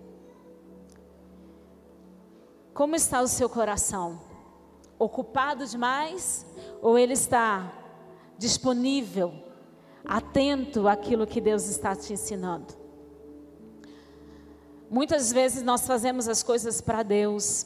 [2.73, 4.26] Como está o seu coração?
[4.99, 6.45] Ocupado demais
[6.81, 7.71] ou ele está
[8.37, 9.33] disponível,
[10.05, 12.73] atento àquilo que Deus está te ensinando?
[14.89, 17.65] Muitas vezes nós fazemos as coisas para Deus,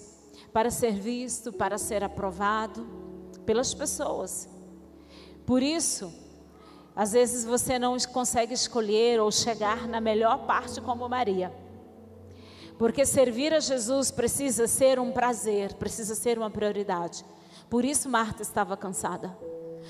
[0.52, 2.86] para ser visto, para ser aprovado
[3.46, 4.50] pelas pessoas.
[5.46, 6.12] Por isso,
[6.96, 11.54] às vezes você não consegue escolher ou chegar na melhor parte como Maria.
[12.77, 17.23] Porque servir a Jesus precisa ser um prazer, precisa ser uma prioridade.
[17.69, 19.36] Por isso Marta estava cansada.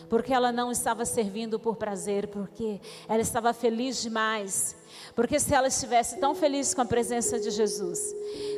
[0.09, 4.75] Porque ela não estava servindo por prazer, porque ela estava feliz demais.
[5.15, 7.99] Porque se ela estivesse tão feliz com a presença de Jesus,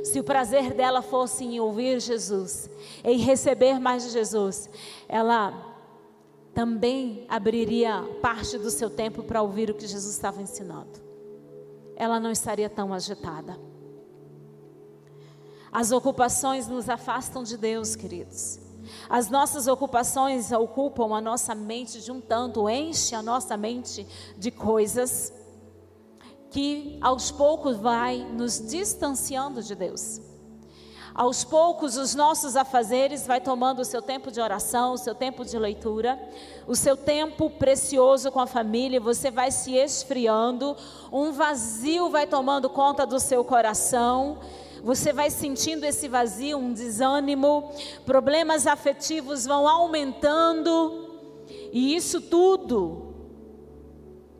[0.04, 2.70] se o prazer dela fosse em ouvir Jesus,
[3.04, 4.70] em receber mais de Jesus,
[5.08, 5.74] ela
[6.54, 11.02] também abriria parte do seu tempo para ouvir o que Jesus estava ensinando.
[11.96, 13.58] Ela não estaria tão agitada.
[15.74, 18.60] As ocupações nos afastam de Deus, queridos.
[19.10, 24.06] As nossas ocupações ocupam a nossa mente de um tanto, enche a nossa mente
[24.38, 25.34] de coisas
[26.52, 30.22] que aos poucos vai nos distanciando de Deus.
[31.16, 35.44] Aos poucos os nossos afazeres vai tomando o seu tempo de oração, o seu tempo
[35.44, 36.20] de leitura,
[36.68, 40.78] o seu tempo precioso com a família, você vai se esfriando,
[41.12, 44.38] um vazio vai tomando conta do seu coração
[44.84, 47.72] você vai sentindo esse vazio, um desânimo,
[48.06, 53.16] problemas afetivos vão aumentando, e isso tudo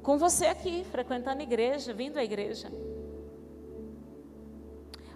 [0.04, 2.70] com você aqui, frequentando a igreja, vindo à igreja.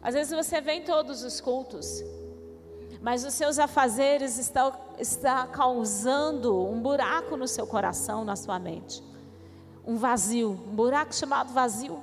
[0.01, 2.01] Às vezes você vem todos os cultos,
[3.01, 9.03] mas os seus afazeres estão, está causando um buraco no seu coração, na sua mente.
[9.85, 12.01] Um vazio, um buraco chamado vazio,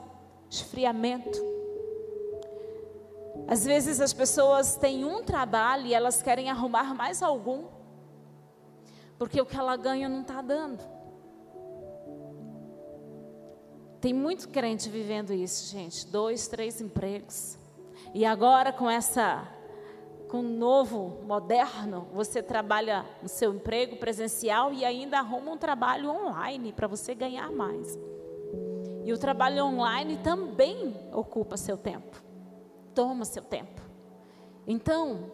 [0.50, 1.63] esfriamento.
[3.46, 7.64] Às vezes as pessoas têm um trabalho e elas querem arrumar mais algum,
[9.18, 10.82] porque o que ela ganha não está dando.
[14.00, 16.06] Tem muito crente vivendo isso, gente.
[16.06, 17.58] Dois, três empregos.
[18.14, 19.46] E agora com essa,
[20.28, 26.10] com o novo, moderno, você trabalha no seu emprego presencial e ainda arruma um trabalho
[26.10, 27.98] online para você ganhar mais.
[29.04, 32.24] E o trabalho online também ocupa seu tempo
[32.94, 33.82] toma seu tempo.
[34.66, 35.32] Então,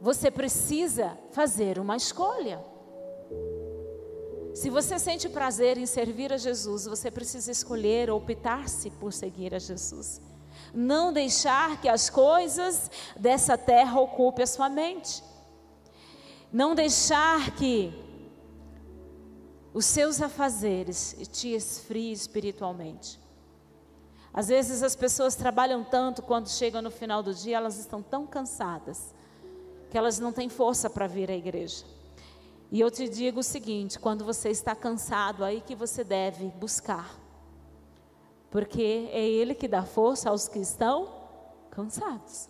[0.00, 2.64] você precisa fazer uma escolha.
[4.54, 9.58] Se você sente prazer em servir a Jesus, você precisa escolher optar-se por seguir a
[9.58, 10.20] Jesus.
[10.74, 15.22] Não deixar que as coisas dessa terra ocupem a sua mente.
[16.52, 17.92] Não deixar que
[19.72, 23.19] os seus afazeres te esfriem espiritualmente.
[24.32, 28.26] Às vezes as pessoas trabalham tanto quando chegam no final do dia, elas estão tão
[28.26, 29.12] cansadas
[29.90, 31.84] que elas não têm força para vir à igreja.
[32.70, 37.18] E eu te digo o seguinte: quando você está cansado, aí que você deve buscar,
[38.50, 41.08] porque é Ele que dá força aos que estão
[41.70, 42.48] cansados.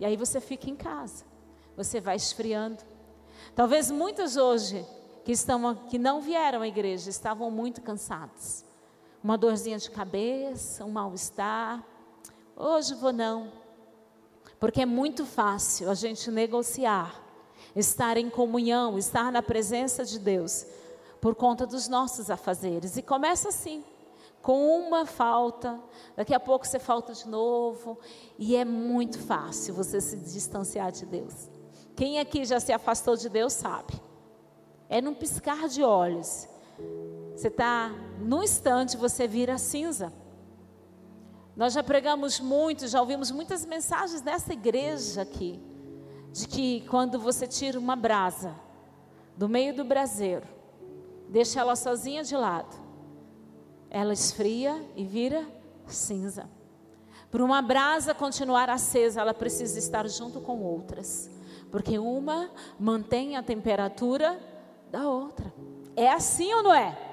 [0.00, 1.24] E aí você fica em casa,
[1.76, 2.82] você vai esfriando.
[3.54, 4.86] Talvez muitos hoje
[5.22, 8.64] que estão que não vieram à igreja estavam muito cansados
[9.28, 11.84] uma dorzinha de cabeça, um mal-estar.
[12.56, 13.52] Hoje vou não,
[14.58, 17.22] porque é muito fácil a gente negociar,
[17.76, 20.64] estar em comunhão, estar na presença de Deus,
[21.20, 22.96] por conta dos nossos afazeres.
[22.96, 23.84] E começa assim,
[24.40, 25.78] com uma falta,
[26.16, 27.98] daqui a pouco você falta de novo,
[28.38, 31.50] e é muito fácil você se distanciar de Deus.
[31.94, 33.92] Quem aqui já se afastou de Deus sabe.
[34.88, 36.48] É num piscar de olhos.
[37.38, 40.12] Você está, num instante, você vira cinza.
[41.56, 45.62] Nós já pregamos muito, já ouvimos muitas mensagens nessa igreja aqui,
[46.32, 48.56] de que quando você tira uma brasa
[49.36, 50.48] do meio do braseiro,
[51.28, 52.76] deixa ela sozinha de lado,
[53.88, 55.46] ela esfria e vira
[55.86, 56.50] cinza.
[57.30, 61.30] Para uma brasa continuar acesa, ela precisa estar junto com outras,
[61.70, 64.40] porque uma mantém a temperatura
[64.90, 65.54] da outra.
[65.94, 67.06] É assim ou não é?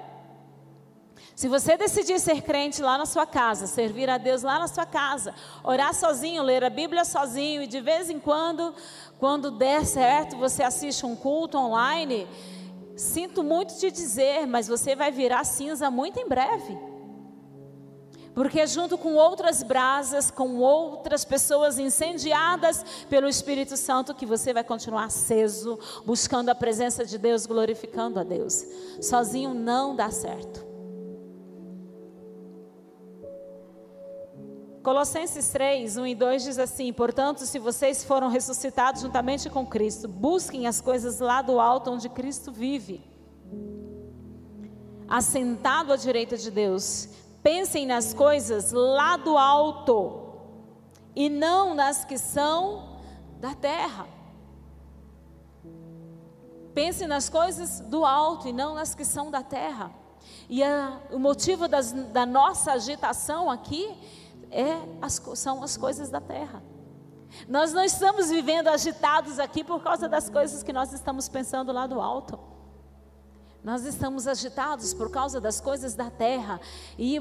[1.36, 4.86] Se você decidir ser crente lá na sua casa, servir a Deus lá na sua
[4.86, 8.74] casa, orar sozinho, ler a Bíblia sozinho e de vez em quando,
[9.18, 12.26] quando der certo, você assiste um culto online,
[12.96, 16.78] sinto muito te dizer, mas você vai virar cinza muito em breve.
[18.34, 24.64] Porque junto com outras brasas, com outras pessoas incendiadas pelo Espírito Santo, que você vai
[24.64, 28.64] continuar aceso, buscando a presença de Deus, glorificando a Deus.
[29.02, 30.65] Sozinho não dá certo.
[34.86, 40.06] Colossenses 3, 1 e 2 diz assim: Portanto, se vocês foram ressuscitados juntamente com Cristo,
[40.06, 43.02] busquem as coisas lá do alto onde Cristo vive,
[45.08, 47.08] assentado à direita de Deus.
[47.42, 50.22] Pensem nas coisas lá do alto
[51.16, 53.00] e não nas que são
[53.40, 54.06] da terra.
[56.72, 59.90] Pensem nas coisas do alto e não nas que são da terra.
[60.48, 63.92] E a, o motivo das, da nossa agitação aqui
[64.50, 66.62] é as, são as coisas da terra.
[67.48, 71.86] Nós não estamos vivendo agitados aqui por causa das coisas que nós estamos pensando lá
[71.86, 72.38] do alto.
[73.62, 76.60] Nós estamos agitados por causa das coisas da terra.
[76.96, 77.18] E,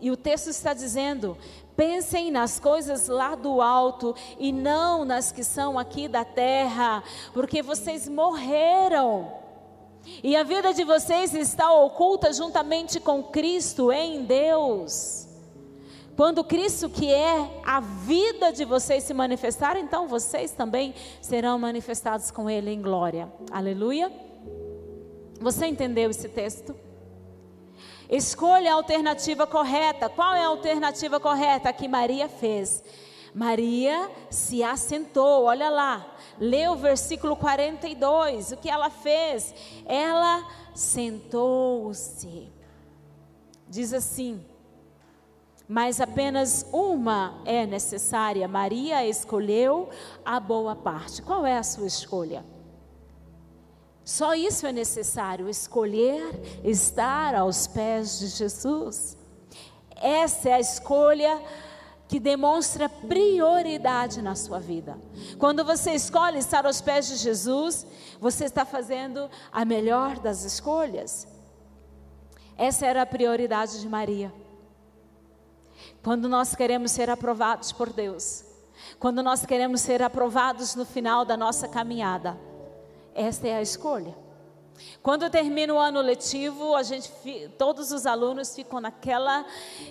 [0.00, 1.36] e o texto está dizendo:
[1.76, 7.04] pensem nas coisas lá do alto e não nas que são aqui da terra,
[7.34, 9.42] porque vocês morreram.
[10.22, 15.21] E a vida de vocês está oculta juntamente com Cristo em Deus.
[16.16, 22.30] Quando Cristo, que é a vida de vocês, se manifestar, então vocês também serão manifestados
[22.30, 23.32] com Ele em glória.
[23.50, 24.12] Aleluia.
[25.40, 26.76] Você entendeu esse texto?
[28.10, 30.08] Escolha a alternativa correta.
[30.08, 32.84] Qual é a alternativa correta que Maria fez?
[33.34, 38.52] Maria se assentou, olha lá, lê o versículo 42.
[38.52, 39.54] O que ela fez?
[39.86, 42.52] Ela sentou-se.
[43.66, 44.44] Diz assim:
[45.72, 48.46] mas apenas uma é necessária.
[48.46, 49.88] Maria escolheu
[50.22, 51.22] a boa parte.
[51.22, 52.44] Qual é a sua escolha?
[54.04, 59.16] Só isso é necessário, escolher estar aos pés de Jesus.
[59.96, 61.40] Essa é a escolha
[62.06, 64.98] que demonstra prioridade na sua vida.
[65.38, 67.86] Quando você escolhe estar aos pés de Jesus,
[68.20, 71.26] você está fazendo a melhor das escolhas.
[72.58, 74.41] Essa era a prioridade de Maria.
[76.02, 78.44] Quando nós queremos ser aprovados por Deus,
[78.98, 82.36] quando nós queremos ser aprovados no final da nossa caminhada,
[83.14, 84.16] esta é a escolha.
[85.00, 87.08] Quando termina o ano letivo, a gente,
[87.56, 89.44] todos os alunos ficam naquela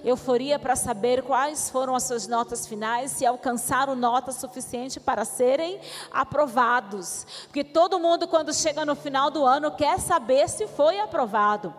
[0.03, 5.79] euforia para saber quais foram as suas notas finais, se alcançaram nota suficiente para serem
[6.11, 7.25] aprovados.
[7.43, 11.73] Porque todo mundo, quando chega no final do ano, quer saber se foi aprovado.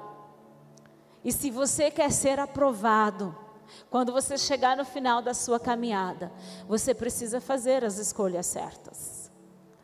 [1.22, 3.41] E se você quer ser aprovado,
[3.90, 6.32] quando você chegar no final da sua caminhada,
[6.66, 9.30] você precisa fazer as escolhas certas.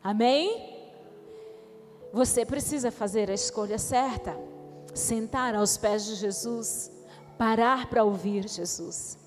[0.03, 0.77] Amém?
[2.12, 4.37] Você precisa fazer a escolha certa.
[4.95, 6.91] Sentar aos pés de Jesus,
[7.37, 9.19] parar para ouvir Jesus.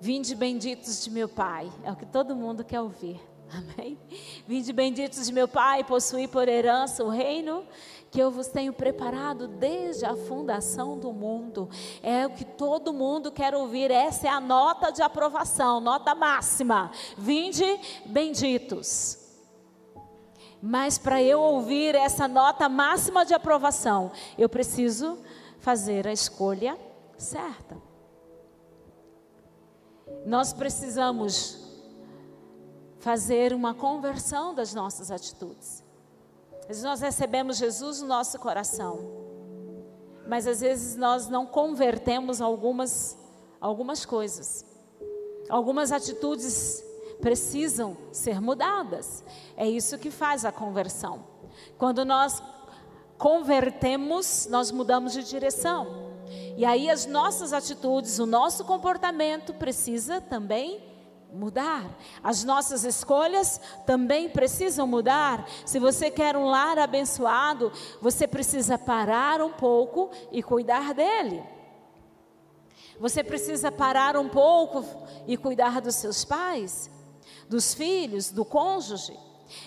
[0.00, 3.20] Vinde benditos de meu Pai, é o que todo mundo quer ouvir.
[3.50, 3.98] Amém?
[4.46, 7.64] Vinde benditos de meu Pai, possuí por herança o reino
[8.14, 11.68] que eu vos tenho preparado desde a fundação do mundo.
[12.00, 13.90] É o que todo mundo quer ouvir.
[13.90, 16.92] Essa é a nota de aprovação, nota máxima.
[17.18, 17.64] Vinde
[18.06, 19.18] benditos.
[20.62, 25.18] Mas para eu ouvir essa nota máxima de aprovação, eu preciso
[25.58, 26.78] fazer a escolha
[27.18, 27.76] certa.
[30.24, 31.58] Nós precisamos
[33.00, 35.83] fazer uma conversão das nossas atitudes.
[36.64, 38.98] Às vezes nós recebemos Jesus no nosso coração,
[40.26, 43.18] mas às vezes nós não convertemos algumas,
[43.60, 44.64] algumas coisas.
[45.50, 46.82] Algumas atitudes
[47.20, 49.22] precisam ser mudadas.
[49.58, 51.26] É isso que faz a conversão.
[51.76, 52.42] Quando nós
[53.18, 56.14] convertemos, nós mudamos de direção.
[56.56, 60.82] E aí as nossas atitudes, o nosso comportamento precisa também
[61.34, 61.98] mudar.
[62.22, 65.46] As nossas escolhas também precisam mudar.
[65.66, 71.42] Se você quer um lar abençoado, você precisa parar um pouco e cuidar dele.
[72.98, 74.84] Você precisa parar um pouco
[75.26, 76.88] e cuidar dos seus pais,
[77.48, 79.18] dos filhos, do cônjuge.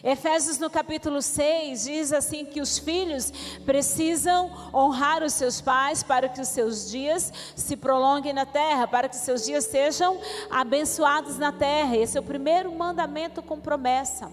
[0.04, 3.32] Efésios no capítulo 6 diz assim que os filhos
[3.66, 9.10] precisam honrar os seus pais para que os seus dias se prolonguem na terra, para
[9.10, 10.20] que seus dias sejam
[10.50, 11.98] abençoados na terra.
[11.98, 14.32] Esse é o primeiro mandamento com promessa.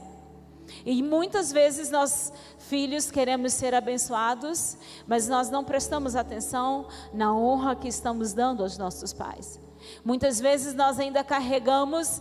[0.85, 7.77] E muitas vezes nós, filhos, queremos ser abençoados, mas nós não prestamos atenção na honra
[7.77, 9.64] que estamos dando aos nossos pais.
[10.05, 12.21] Muitas vezes nós ainda carregamos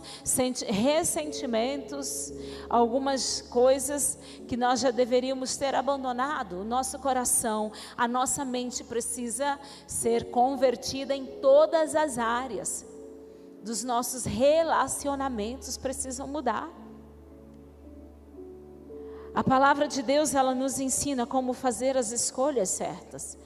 [0.66, 2.32] ressentimentos,
[2.68, 6.60] algumas coisas que nós já deveríamos ter abandonado.
[6.60, 12.84] O nosso coração, a nossa mente precisa ser convertida em todas as áreas.
[13.62, 16.70] Dos nossos relacionamentos precisam mudar.
[19.34, 23.36] A palavra de Deus, ela nos ensina como fazer as escolhas certas.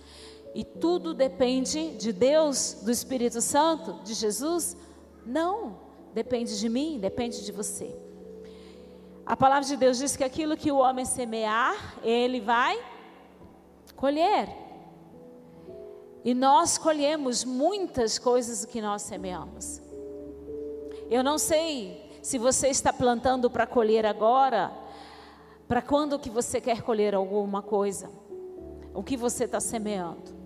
[0.55, 4.77] E tudo depende de Deus, do Espírito Santo, de Jesus?
[5.25, 5.89] Não.
[6.15, 7.95] Depende de mim, depende de você.
[9.25, 12.83] A palavra de Deus diz que aquilo que o homem semear, ele vai
[13.95, 14.49] colher.
[16.25, 19.83] E nós colhemos muitas coisas que nós semeamos.
[21.11, 24.73] Eu não sei se você está plantando para colher agora,
[25.67, 28.11] para quando que você quer colher alguma coisa,
[28.95, 30.38] o que você está semeando.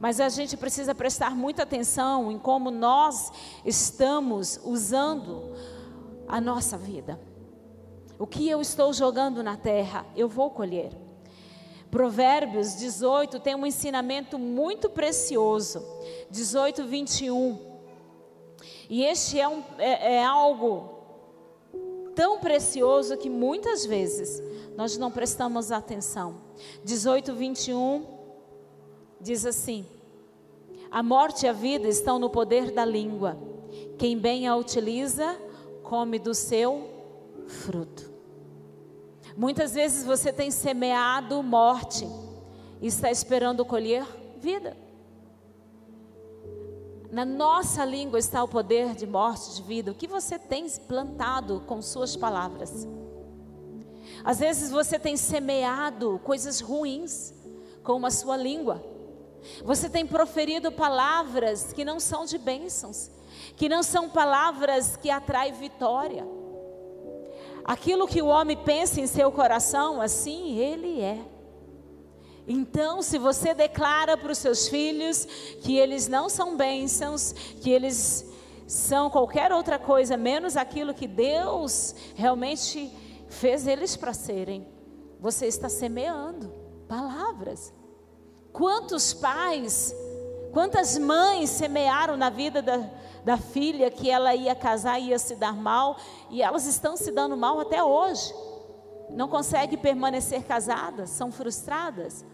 [0.00, 3.32] Mas a gente precisa prestar muita atenção em como nós
[3.64, 5.52] estamos usando
[6.26, 7.20] a nossa vida.
[8.18, 10.92] O que eu estou jogando na terra, eu vou colher.
[11.90, 15.84] Provérbios 18 tem um ensinamento muito precioso.
[16.30, 17.58] 18, 21.
[18.90, 20.98] E este é, um, é, é algo
[22.14, 24.42] tão precioso que muitas vezes
[24.76, 26.36] nós não prestamos atenção.
[26.84, 28.17] 18, 21
[29.20, 29.86] diz assim:
[30.90, 33.36] A morte e a vida estão no poder da língua.
[33.98, 35.36] Quem bem a utiliza,
[35.82, 36.88] come do seu
[37.46, 38.10] fruto.
[39.36, 42.08] Muitas vezes você tem semeado morte
[42.80, 44.04] e está esperando colher
[44.38, 44.76] vida.
[47.10, 49.90] Na nossa língua está o poder de morte, de vida.
[49.90, 52.86] O que você tem plantado com suas palavras?
[54.22, 57.32] Às vezes você tem semeado coisas ruins
[57.82, 58.82] com a sua língua.
[59.64, 63.10] Você tem proferido palavras que não são de bênçãos,
[63.56, 66.26] que não são palavras que atraem vitória.
[67.64, 71.18] Aquilo que o homem pensa em seu coração, assim ele é.
[72.46, 75.26] Então, se você declara para os seus filhos
[75.60, 78.24] que eles não são bênçãos, que eles
[78.66, 82.90] são qualquer outra coisa menos aquilo que Deus realmente
[83.28, 84.66] fez eles para serem,
[85.20, 86.50] você está semeando
[86.88, 87.72] palavras.
[88.52, 89.94] Quantos pais,
[90.52, 92.88] quantas mães semearam na vida da,
[93.24, 95.96] da filha que ela ia casar, ia se dar mal,
[96.30, 98.34] e elas estão se dando mal até hoje.
[99.10, 102.24] Não conseguem permanecer casadas, são frustradas.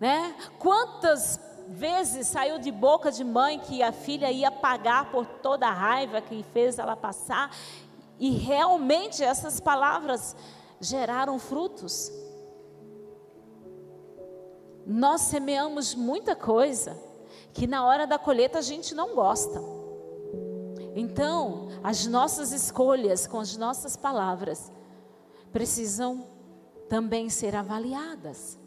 [0.00, 0.34] Né?
[0.58, 5.72] Quantas vezes saiu de boca de mãe que a filha ia pagar por toda a
[5.72, 7.50] raiva que fez ela passar,
[8.18, 10.36] e realmente essas palavras
[10.80, 12.12] geraram frutos.
[14.86, 16.96] Nós semeamos muita coisa
[17.52, 19.62] que na hora da colheita a gente não gosta.
[20.94, 24.70] Então, as nossas escolhas com as nossas palavras
[25.52, 26.26] precisam
[26.88, 28.58] também ser avaliadas.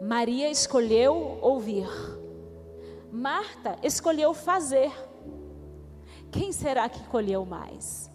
[0.00, 1.88] Maria escolheu ouvir,
[3.10, 4.92] Marta escolheu fazer.
[6.30, 8.10] Quem será que colheu mais?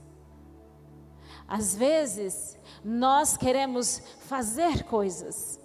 [1.47, 5.58] Às vezes, nós queremos fazer coisas,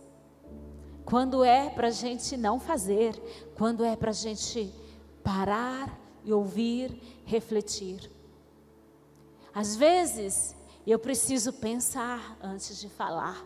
[1.05, 3.15] quando é para a gente não fazer,
[3.57, 4.73] quando é para a gente
[5.23, 8.11] parar e ouvir, refletir.
[9.55, 13.45] Às vezes, eu preciso pensar antes de falar.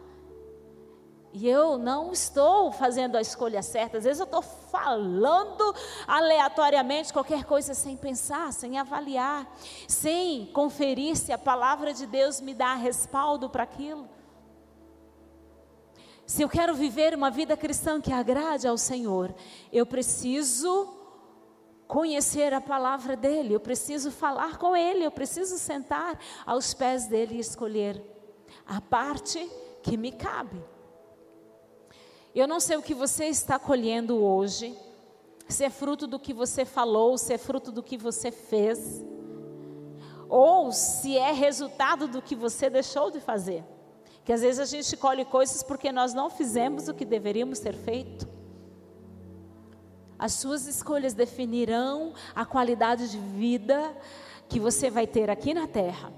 [1.32, 3.98] E eu não estou fazendo a escolha certa.
[3.98, 5.74] Às vezes eu estou falando
[6.06, 9.46] aleatoriamente qualquer coisa sem pensar, sem avaliar,
[9.86, 14.08] sem conferir se a palavra de Deus me dá respaldo para aquilo.
[16.28, 19.34] Se eu quero viver uma vida cristã que agrade ao Senhor,
[19.72, 20.86] eu preciso
[21.86, 27.36] conhecer a palavra dele, eu preciso falar com ele, eu preciso sentar aos pés dele
[27.36, 28.04] e escolher
[28.66, 29.38] a parte
[29.82, 30.62] que me cabe.
[32.34, 34.76] Eu não sei o que você está colhendo hoje,
[35.48, 39.02] se é fruto do que você falou, se é fruto do que você fez,
[40.28, 43.64] ou se é resultado do que você deixou de fazer.
[44.28, 47.74] Que às vezes a gente colhe coisas porque nós não fizemos o que deveríamos ter
[47.74, 48.28] feito.
[50.18, 53.96] As suas escolhas definirão a qualidade de vida
[54.46, 56.12] que você vai ter aqui na terra.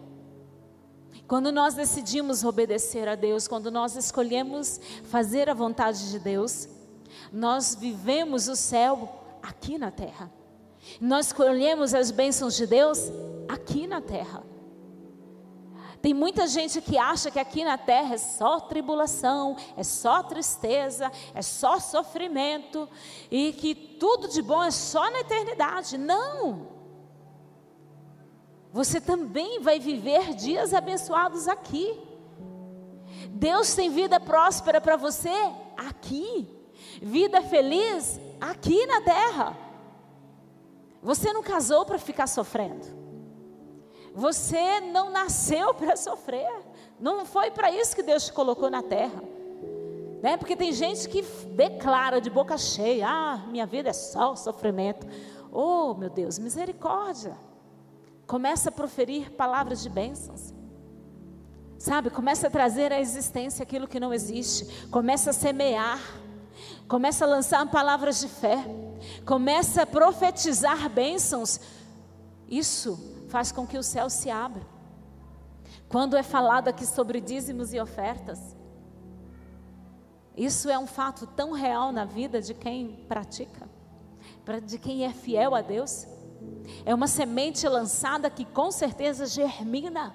[1.28, 6.68] Quando nós decidimos obedecer a Deus, quando nós escolhemos fazer a vontade de Deus,
[7.32, 9.08] nós vivemos o céu
[9.40, 10.28] aqui na terra.
[11.00, 13.08] Nós escolhemos as bênçãos de Deus
[13.48, 14.42] aqui na terra.
[16.02, 21.12] Tem muita gente que acha que aqui na terra é só tribulação, é só tristeza,
[21.34, 22.88] é só sofrimento
[23.30, 25.98] e que tudo de bom é só na eternidade.
[25.98, 26.68] Não!
[28.72, 32.00] Você também vai viver dias abençoados aqui.
[33.28, 35.34] Deus tem vida próspera para você
[35.76, 36.48] aqui,
[37.02, 39.56] vida feliz aqui na terra.
[41.02, 42.99] Você não casou para ficar sofrendo.
[44.14, 46.50] Você não nasceu para sofrer.
[46.98, 49.22] Não foi para isso que Deus te colocou na terra.
[50.22, 50.36] Né?
[50.36, 55.06] Porque tem gente que declara de boca cheia: ah, minha vida é só sofrimento.
[55.52, 57.36] Oh, meu Deus, misericórdia.
[58.26, 60.54] Começa a proferir palavras de bênçãos.
[61.78, 64.86] Sabe, começa a trazer à existência aquilo que não existe.
[64.88, 65.98] Começa a semear.
[66.86, 68.58] Começa a lançar palavras de fé.
[69.24, 71.58] Começa a profetizar bênçãos.
[72.46, 74.62] Isso faz com que o céu se abra.
[75.88, 78.56] Quando é falado aqui sobre dízimos e ofertas,
[80.36, 83.68] Isso é um fato tão real na vida de quem pratica,
[84.64, 86.06] de quem é fiel a Deus.
[86.86, 90.14] É uma semente lançada que com certeza germina.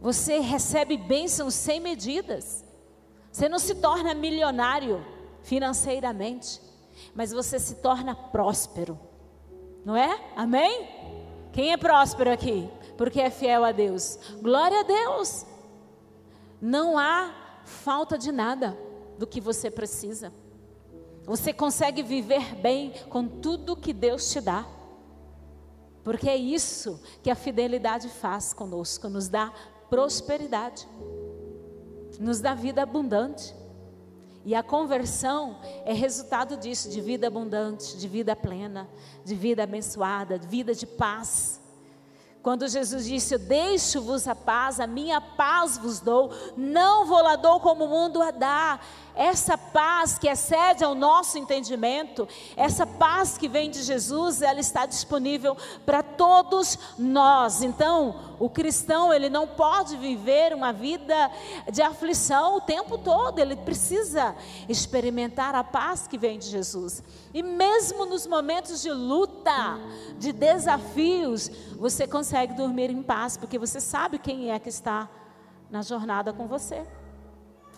[0.00, 2.64] Você recebe bênçãos sem medidas.
[3.30, 5.04] Você não se torna milionário
[5.42, 6.60] financeiramente,
[7.14, 8.98] mas você se torna próspero.
[9.84, 10.18] Não é?
[10.34, 10.95] Amém?
[11.56, 12.68] Quem é próspero aqui?
[12.98, 14.18] Porque é fiel a Deus.
[14.42, 15.46] Glória a Deus.
[16.60, 17.32] Não há
[17.64, 18.76] falta de nada
[19.18, 20.30] do que você precisa.
[21.24, 24.66] Você consegue viver bem com tudo que Deus te dá.
[26.04, 29.50] Porque é isso que a fidelidade faz conosco, nos dá
[29.88, 30.86] prosperidade,
[32.20, 33.54] nos dá vida abundante.
[34.46, 38.88] E a conversão é resultado disso, de vida abundante, de vida plena,
[39.24, 41.60] de vida abençoada, de vida de paz.
[42.44, 47.58] Quando Jesus disse: Deixo-vos a paz, a minha paz vos dou, não vou lá dou
[47.58, 48.78] como o mundo a dá.
[49.16, 54.84] Essa paz que excede ao nosso entendimento, essa paz que vem de Jesus, ela está
[54.84, 55.56] disponível
[55.86, 57.62] para todos nós.
[57.62, 61.30] Então, o cristão, ele não pode viver uma vida
[61.72, 64.36] de aflição o tempo todo, ele precisa
[64.68, 67.02] experimentar a paz que vem de Jesus.
[67.32, 69.78] E mesmo nos momentos de luta,
[70.18, 75.08] de desafios, você consegue dormir em paz, porque você sabe quem é que está
[75.70, 76.86] na jornada com você.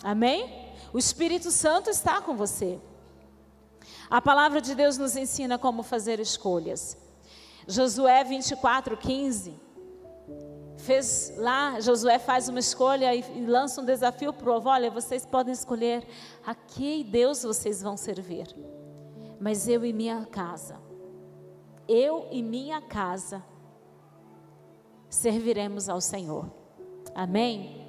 [0.03, 0.68] Amém?
[0.91, 2.79] O Espírito Santo está com você.
[4.09, 6.97] A palavra de Deus nos ensina como fazer escolhas.
[7.67, 9.53] Josué 24, 15.
[10.77, 14.89] Fez lá, Josué faz uma escolha e, e lança um desafio para o povo: olha,
[14.89, 16.07] vocês podem escolher
[16.45, 18.47] a que Deus vocês vão servir.
[19.39, 20.79] Mas eu e minha casa,
[21.87, 23.43] eu e minha casa
[25.09, 26.49] serviremos ao Senhor.
[27.13, 27.88] Amém?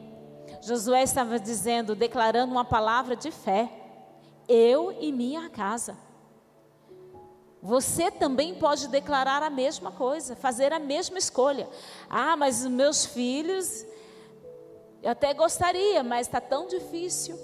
[0.61, 3.71] Josué estava dizendo, declarando uma palavra de fé.
[4.49, 5.97] Eu e minha casa.
[7.63, 11.69] Você também pode declarar a mesma coisa, fazer a mesma escolha.
[12.09, 13.85] Ah, mas os meus filhos,
[15.03, 17.39] eu até gostaria, mas está tão difícil.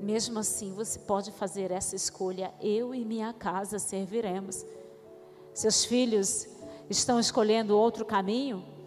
[0.00, 2.52] Mesmo assim, você pode fazer essa escolha.
[2.60, 4.64] Eu e minha casa serviremos.
[5.54, 6.46] Seus filhos
[6.88, 8.77] estão escolhendo outro caminho?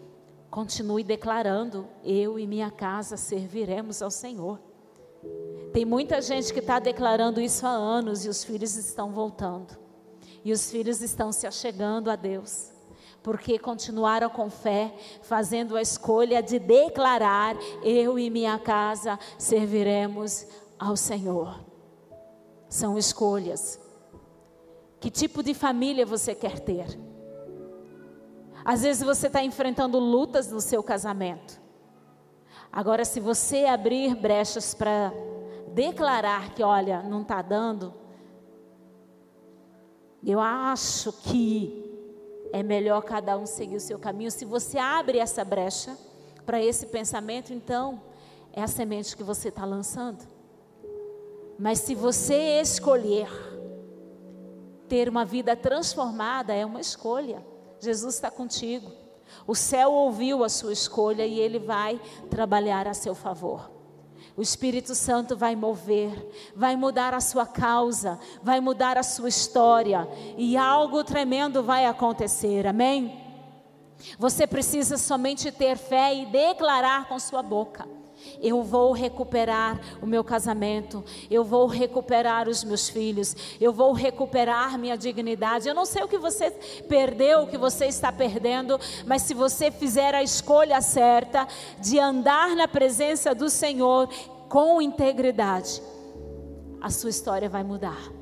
[0.52, 4.60] Continue declarando: eu e minha casa serviremos ao Senhor.
[5.72, 9.78] Tem muita gente que está declarando isso há anos e os filhos estão voltando.
[10.44, 12.70] E os filhos estão se achegando a Deus.
[13.22, 20.46] Porque continuaram com fé, fazendo a escolha de declarar: eu e minha casa serviremos
[20.78, 21.64] ao Senhor.
[22.68, 23.80] São escolhas.
[25.00, 27.11] Que tipo de família você quer ter?
[28.64, 31.60] Às vezes você está enfrentando lutas no seu casamento.
[32.72, 35.12] Agora, se você abrir brechas para
[35.74, 37.92] declarar que, olha, não está dando,
[40.24, 41.82] eu acho que
[42.52, 44.30] é melhor cada um seguir o seu caminho.
[44.30, 45.96] Se você abre essa brecha
[46.46, 48.00] para esse pensamento, então
[48.52, 50.24] é a semente que você está lançando.
[51.58, 53.28] Mas se você escolher
[54.88, 57.51] ter uma vida transformada, é uma escolha.
[57.82, 58.92] Jesus está contigo.
[59.44, 63.70] O céu ouviu a sua escolha e ele vai trabalhar a seu favor.
[64.36, 66.14] O Espírito Santo vai mover,
[66.54, 70.08] vai mudar a sua causa, vai mudar a sua história
[70.38, 72.66] e algo tremendo vai acontecer.
[72.68, 73.20] Amém?
[74.16, 77.86] Você precisa somente ter fé e declarar com sua boca.
[78.40, 84.78] Eu vou recuperar o meu casamento, eu vou recuperar os meus filhos, eu vou recuperar
[84.78, 85.68] minha dignidade.
[85.68, 86.50] Eu não sei o que você
[86.88, 91.46] perdeu, o que você está perdendo, mas se você fizer a escolha certa
[91.80, 94.08] de andar na presença do Senhor
[94.48, 95.82] com integridade,
[96.80, 98.12] a sua história vai mudar.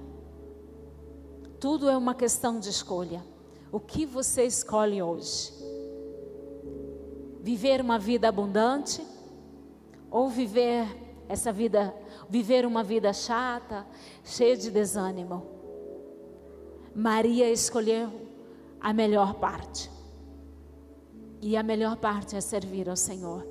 [1.59, 3.23] Tudo é uma questão de escolha.
[3.73, 5.53] O que você escolhe hoje?
[7.41, 9.03] Viver uma vida abundante?
[10.11, 10.87] Ou viver
[11.29, 11.95] essa vida,
[12.29, 13.87] viver uma vida chata,
[14.25, 15.47] cheia de desânimo.
[16.95, 18.11] Maria escolheu
[18.81, 19.89] a melhor parte.
[21.41, 23.47] E a melhor parte é servir ao Senhor.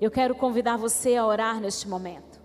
[0.00, 2.42] Eu quero convidar você a orar neste momento.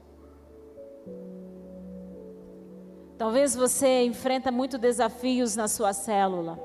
[3.18, 6.60] Talvez você enfrenta muitos desafios na sua célula.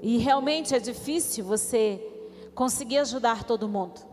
[0.00, 2.00] E realmente é difícil você
[2.54, 4.07] conseguir ajudar todo mundo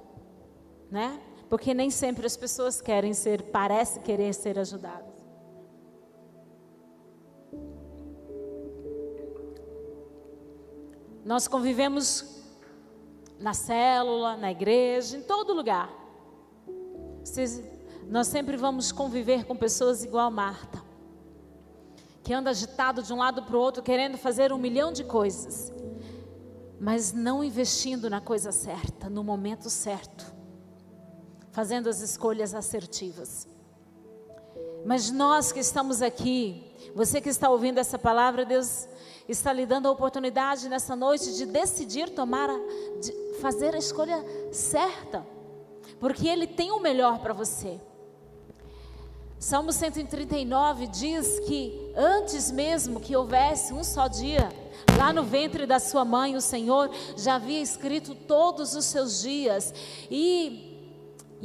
[0.89, 1.19] né?
[1.49, 5.15] Porque nem sempre as pessoas querem ser, parece querer ser ajudadas.
[11.23, 12.43] Nós convivemos
[13.39, 15.89] na célula, na igreja, em todo lugar.
[18.07, 20.83] nós sempre vamos conviver com pessoas igual a Marta,
[22.23, 25.73] que anda agitado de um lado para o outro, querendo fazer um milhão de coisas,
[26.79, 30.34] mas não investindo na coisa certa, no momento certo,
[31.55, 33.47] fazendo as escolhas assertivas.
[34.85, 36.61] Mas nós que estamos aqui,
[36.93, 38.89] você que está ouvindo essa palavra, Deus
[39.25, 42.57] está lhe dando a oportunidade nessa noite de decidir tomar, a,
[42.99, 45.25] de fazer a escolha certa,
[45.97, 47.79] porque Ele tem o melhor para você.
[49.39, 54.49] Salmo 139 diz que antes mesmo que houvesse um só dia,
[54.97, 59.73] lá no ventre da sua mãe, o Senhor já havia escrito todos os seus dias
[60.11, 60.64] e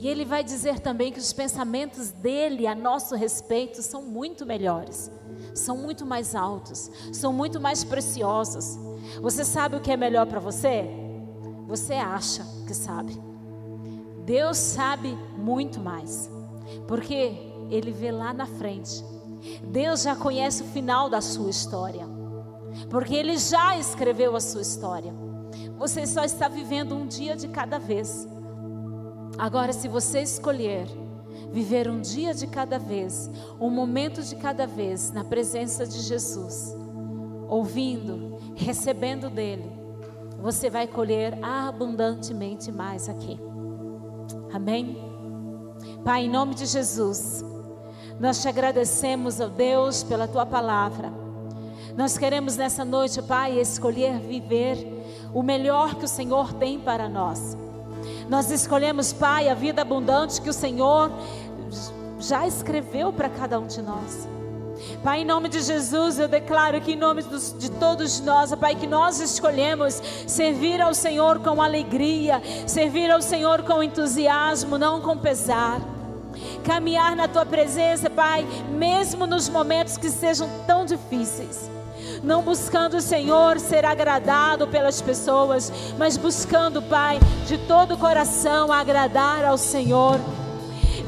[0.00, 5.10] e ele vai dizer também que os pensamentos dele a nosso respeito são muito melhores,
[5.54, 8.78] são muito mais altos, são muito mais preciosos.
[9.20, 10.86] Você sabe o que é melhor para você?
[11.68, 13.20] Você acha que sabe.
[14.24, 16.30] Deus sabe muito mais,
[16.88, 17.36] porque
[17.68, 19.04] ele vê lá na frente.
[19.64, 22.06] Deus já conhece o final da sua história,
[22.88, 25.12] porque ele já escreveu a sua história.
[25.76, 28.26] Você só está vivendo um dia de cada vez.
[29.38, 30.86] Agora, se você escolher
[31.52, 36.76] viver um dia de cada vez, um momento de cada vez na presença de Jesus,
[37.48, 39.70] ouvindo, recebendo dele,
[40.40, 43.38] você vai colher abundantemente mais aqui.
[44.52, 44.96] Amém?
[46.04, 47.44] Pai, em nome de Jesus,
[48.18, 51.12] nós te agradecemos, ó Deus, pela tua palavra.
[51.96, 54.78] Nós queremos nessa noite, Pai, escolher viver
[55.34, 57.56] o melhor que o Senhor tem para nós.
[58.28, 61.10] Nós escolhemos, Pai, a vida abundante que o Senhor
[62.18, 64.28] já escreveu para cada um de nós.
[65.02, 68.86] Pai, em nome de Jesus, eu declaro que em nome de todos nós, Pai, que
[68.86, 75.80] nós escolhemos servir ao Senhor com alegria, servir ao Senhor com entusiasmo, não com pesar.
[76.64, 81.70] Caminhar na tua presença, Pai, mesmo nos momentos que sejam tão difíceis
[82.22, 89.44] não buscando, Senhor, ser agradado pelas pessoas, mas buscando, Pai, de todo o coração agradar
[89.44, 90.20] ao Senhor.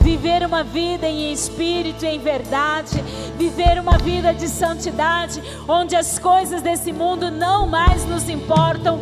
[0.00, 3.00] Viver uma vida em espírito e em verdade,
[3.38, 9.00] viver uma vida de santidade, onde as coisas desse mundo não mais nos importam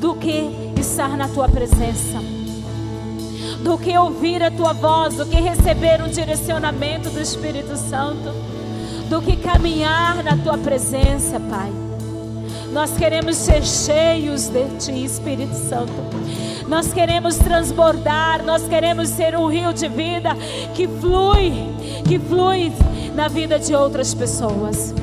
[0.00, 2.18] do que estar na tua presença
[3.58, 8.32] do que ouvir a tua voz, do que receber um direcionamento do Espírito Santo
[9.08, 11.72] do que caminhar na tua presença, Pai.
[12.72, 15.92] Nós queremos ser cheios de Ti, Espírito Santo.
[16.68, 20.36] Nós queremos transbordar, nós queremos ser um rio de vida
[20.74, 21.52] que flui,
[22.06, 22.70] que flui
[23.14, 24.94] na vida de outras pessoas.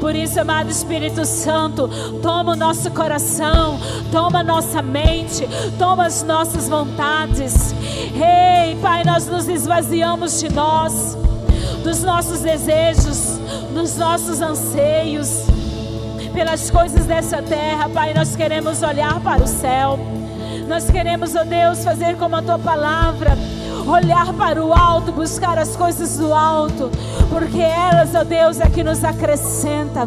[0.00, 1.88] Por isso, amado Espírito Santo,
[2.22, 3.80] toma o nosso coração,
[4.12, 7.74] toma a nossa mente, toma as nossas vontades.
[8.14, 11.16] Ei, Pai, nós nos esvaziamos de nós,
[11.82, 13.27] dos nossos desejos,
[13.72, 15.44] nos nossos anseios,
[16.32, 19.98] pelas coisas dessa terra, Pai, nós queremos olhar para o céu.
[20.66, 23.36] Nós queremos, ó oh Deus, fazer como a tua palavra,
[23.86, 26.90] olhar para o alto, buscar as coisas do alto,
[27.30, 30.06] porque elas, ó oh Deus, é que nos acrescenta,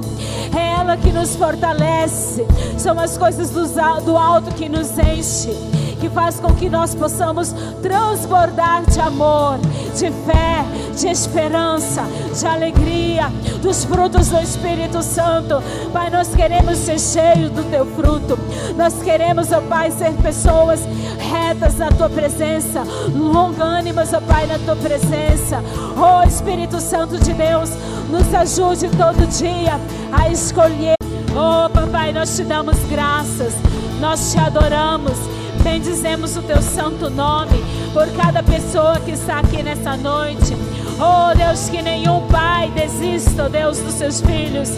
[0.56, 2.46] é ela que nos fortalece,
[2.78, 8.84] são as coisas do alto que nos enche que faz com que nós possamos transbordar
[8.90, 9.60] de amor,
[9.96, 10.66] de fé,
[10.98, 12.02] de esperança,
[12.36, 13.32] de alegria,
[13.62, 15.62] dos frutos do Espírito Santo.
[15.94, 18.38] Pai, nós queremos ser cheios do teu fruto.
[18.76, 20.80] Nós queremos, ó oh Pai, ser pessoas
[21.20, 22.82] retas na tua presença,
[23.16, 25.64] longânimas, ó oh Pai, na tua presença.
[25.96, 27.70] Oh Espírito Santo de Deus,
[28.10, 29.80] nos ajude todo dia
[30.12, 30.96] a escolher.
[31.36, 33.54] Oh, Papai, nós te damos graças,
[34.02, 39.96] nós te adoramos Bendizemos o teu santo nome por cada pessoa que está aqui nessa
[39.98, 40.56] noite.
[41.00, 44.70] Oh Deus, que nenhum pai desista, oh Deus, dos seus filhos.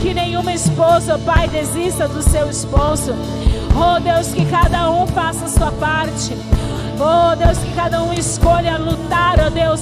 [0.00, 3.14] Que nenhuma esposa, oh Pai, desista do seu esposo.
[3.76, 6.36] Oh Deus, que cada um faça a sua parte.
[6.98, 9.80] Oh Deus, que cada um escolha lutar, oh Deus,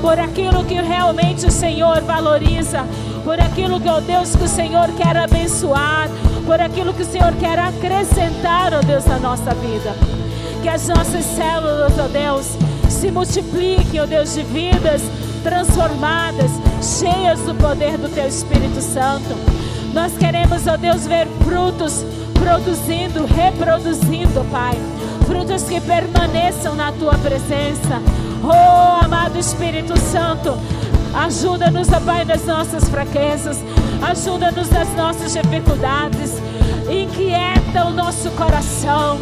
[0.00, 2.84] por aquilo que realmente o Senhor valoriza,
[3.26, 6.08] por aquilo que, oh Deus, que o Senhor quer abençoar
[6.46, 9.92] por aquilo que o Senhor quer acrescentar, ó oh Deus, na nossa vida.
[10.62, 12.56] Que as nossas células, ó oh Deus,
[12.88, 15.02] se multipliquem, ó Deus, de vidas
[15.42, 19.34] transformadas, cheias do poder do Teu Espírito Santo.
[19.92, 22.04] Nós queremos, ó Deus, ver frutos
[22.34, 24.78] produzindo, reproduzindo, Pai.
[25.26, 28.00] Frutos que permaneçam na Tua presença.
[28.44, 30.56] Oh, amado Espírito Santo,
[31.24, 33.58] ajuda-nos, ó Pai, nas nossas fraquezas.
[34.02, 36.34] Ajuda-nos nas nossas dificuldades.
[36.88, 39.18] Inquieta o nosso coração.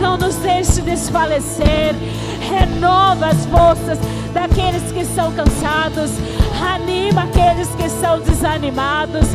[0.00, 1.94] Não nos deixe desfalecer.
[2.44, 3.98] renova as forças
[4.32, 6.10] daqueles que são cansados,
[6.74, 9.26] anima aqueles que são desanimados.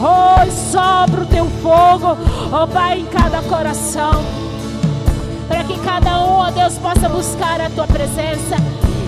[0.00, 2.16] Oh, sobra o teu fogo,
[2.52, 4.22] oh Pai, em cada coração,
[5.48, 8.56] para que cada um, ó Deus, possa buscar a tua presença,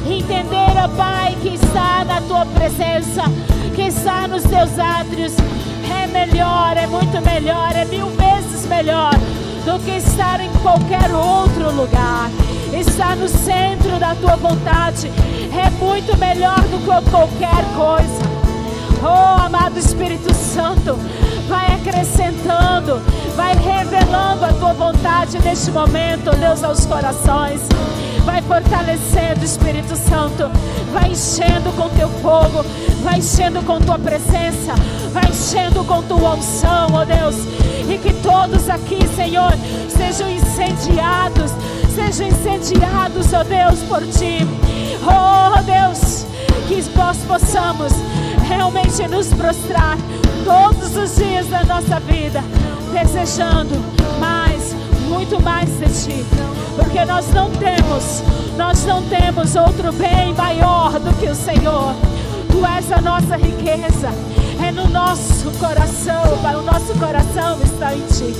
[0.07, 3.23] entender, ó Pai, que está na tua presença,
[3.75, 5.33] que está nos teus átrios.
[5.93, 9.13] É melhor, é muito melhor, é mil vezes melhor
[9.65, 12.31] do que estar em qualquer outro lugar.
[12.73, 15.11] Estar no centro da tua vontade
[15.53, 18.31] é muito melhor do que qualquer coisa.
[19.03, 20.99] Oh, amado Espírito Santo,
[21.51, 23.03] vai acrescentando,
[23.35, 27.61] vai revelando a tua vontade neste momento, Deus, aos corações.
[28.25, 30.49] Vai fortalecendo, Espírito Santo,
[30.93, 32.65] vai enchendo com teu fogo,
[33.03, 34.75] vai enchendo com tua presença,
[35.13, 37.35] vai enchendo com tua unção, ó Deus
[37.93, 39.53] e que todos aqui, Senhor,
[39.89, 41.51] sejam incendiados,
[41.93, 44.47] sejam incendiados, ó Deus, por ti.
[45.03, 46.25] Oh Deus,
[46.69, 47.93] que nós possamos
[48.47, 49.97] realmente nos prostrar
[50.45, 52.43] todos os dias da nossa vida,
[52.93, 53.75] desejando
[54.19, 54.75] mais,
[55.09, 56.25] muito mais de ti,
[56.77, 58.23] porque nós não temos,
[58.57, 61.95] nós não temos outro bem maior do que o Senhor.
[62.51, 64.09] Tu és a nossa riqueza
[64.63, 66.23] é no nosso coração.
[66.59, 68.35] O nosso coração está em Ti.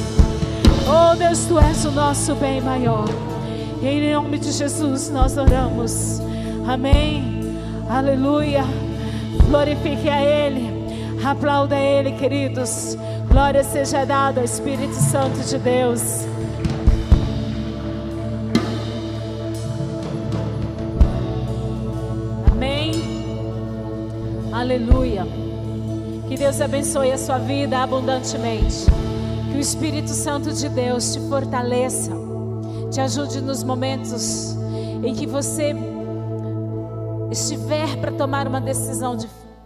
[0.87, 3.09] Oh Deus, Tu és o nosso bem maior.
[3.83, 6.21] Em nome de Jesus nós oramos.
[6.67, 7.41] Amém.
[7.89, 8.65] Aleluia.
[9.49, 10.70] Glorifique a Ele.
[11.25, 12.97] Aplauda Ele, queridos.
[13.29, 16.25] Glória seja dada ao Espírito Santo de Deus.
[22.51, 22.93] Amém.
[24.53, 25.27] Aleluia.
[26.27, 28.87] Que Deus abençoe a sua vida abundantemente.
[29.51, 32.13] Que o Espírito Santo de Deus te fortaleça,
[32.91, 34.57] te ajude nos momentos
[35.03, 35.75] em que você
[37.31, 39.17] estiver para tomar uma decisão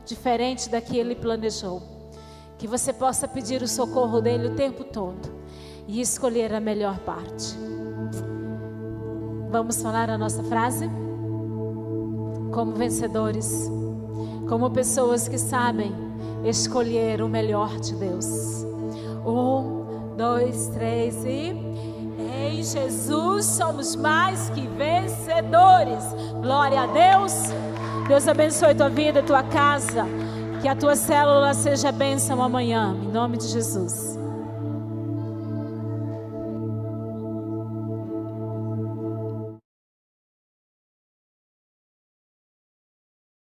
[0.04, 1.82] diferente da que ele planejou.
[2.58, 5.34] Que você possa pedir o socorro dele o tempo todo
[5.86, 7.56] e escolher a melhor parte.
[9.50, 10.88] Vamos falar a nossa frase?
[12.52, 13.70] Como vencedores,
[14.48, 15.92] como pessoas que sabem
[16.44, 18.64] escolher o melhor de Deus.
[19.26, 21.54] Um, dois, três e.
[22.16, 26.04] Em Jesus somos mais que vencedores.
[26.42, 27.32] Glória a Deus.
[28.08, 30.04] Deus abençoe tua vida, tua casa.
[30.60, 32.94] Que a tua célula seja bênção amanhã.
[33.02, 34.13] Em nome de Jesus.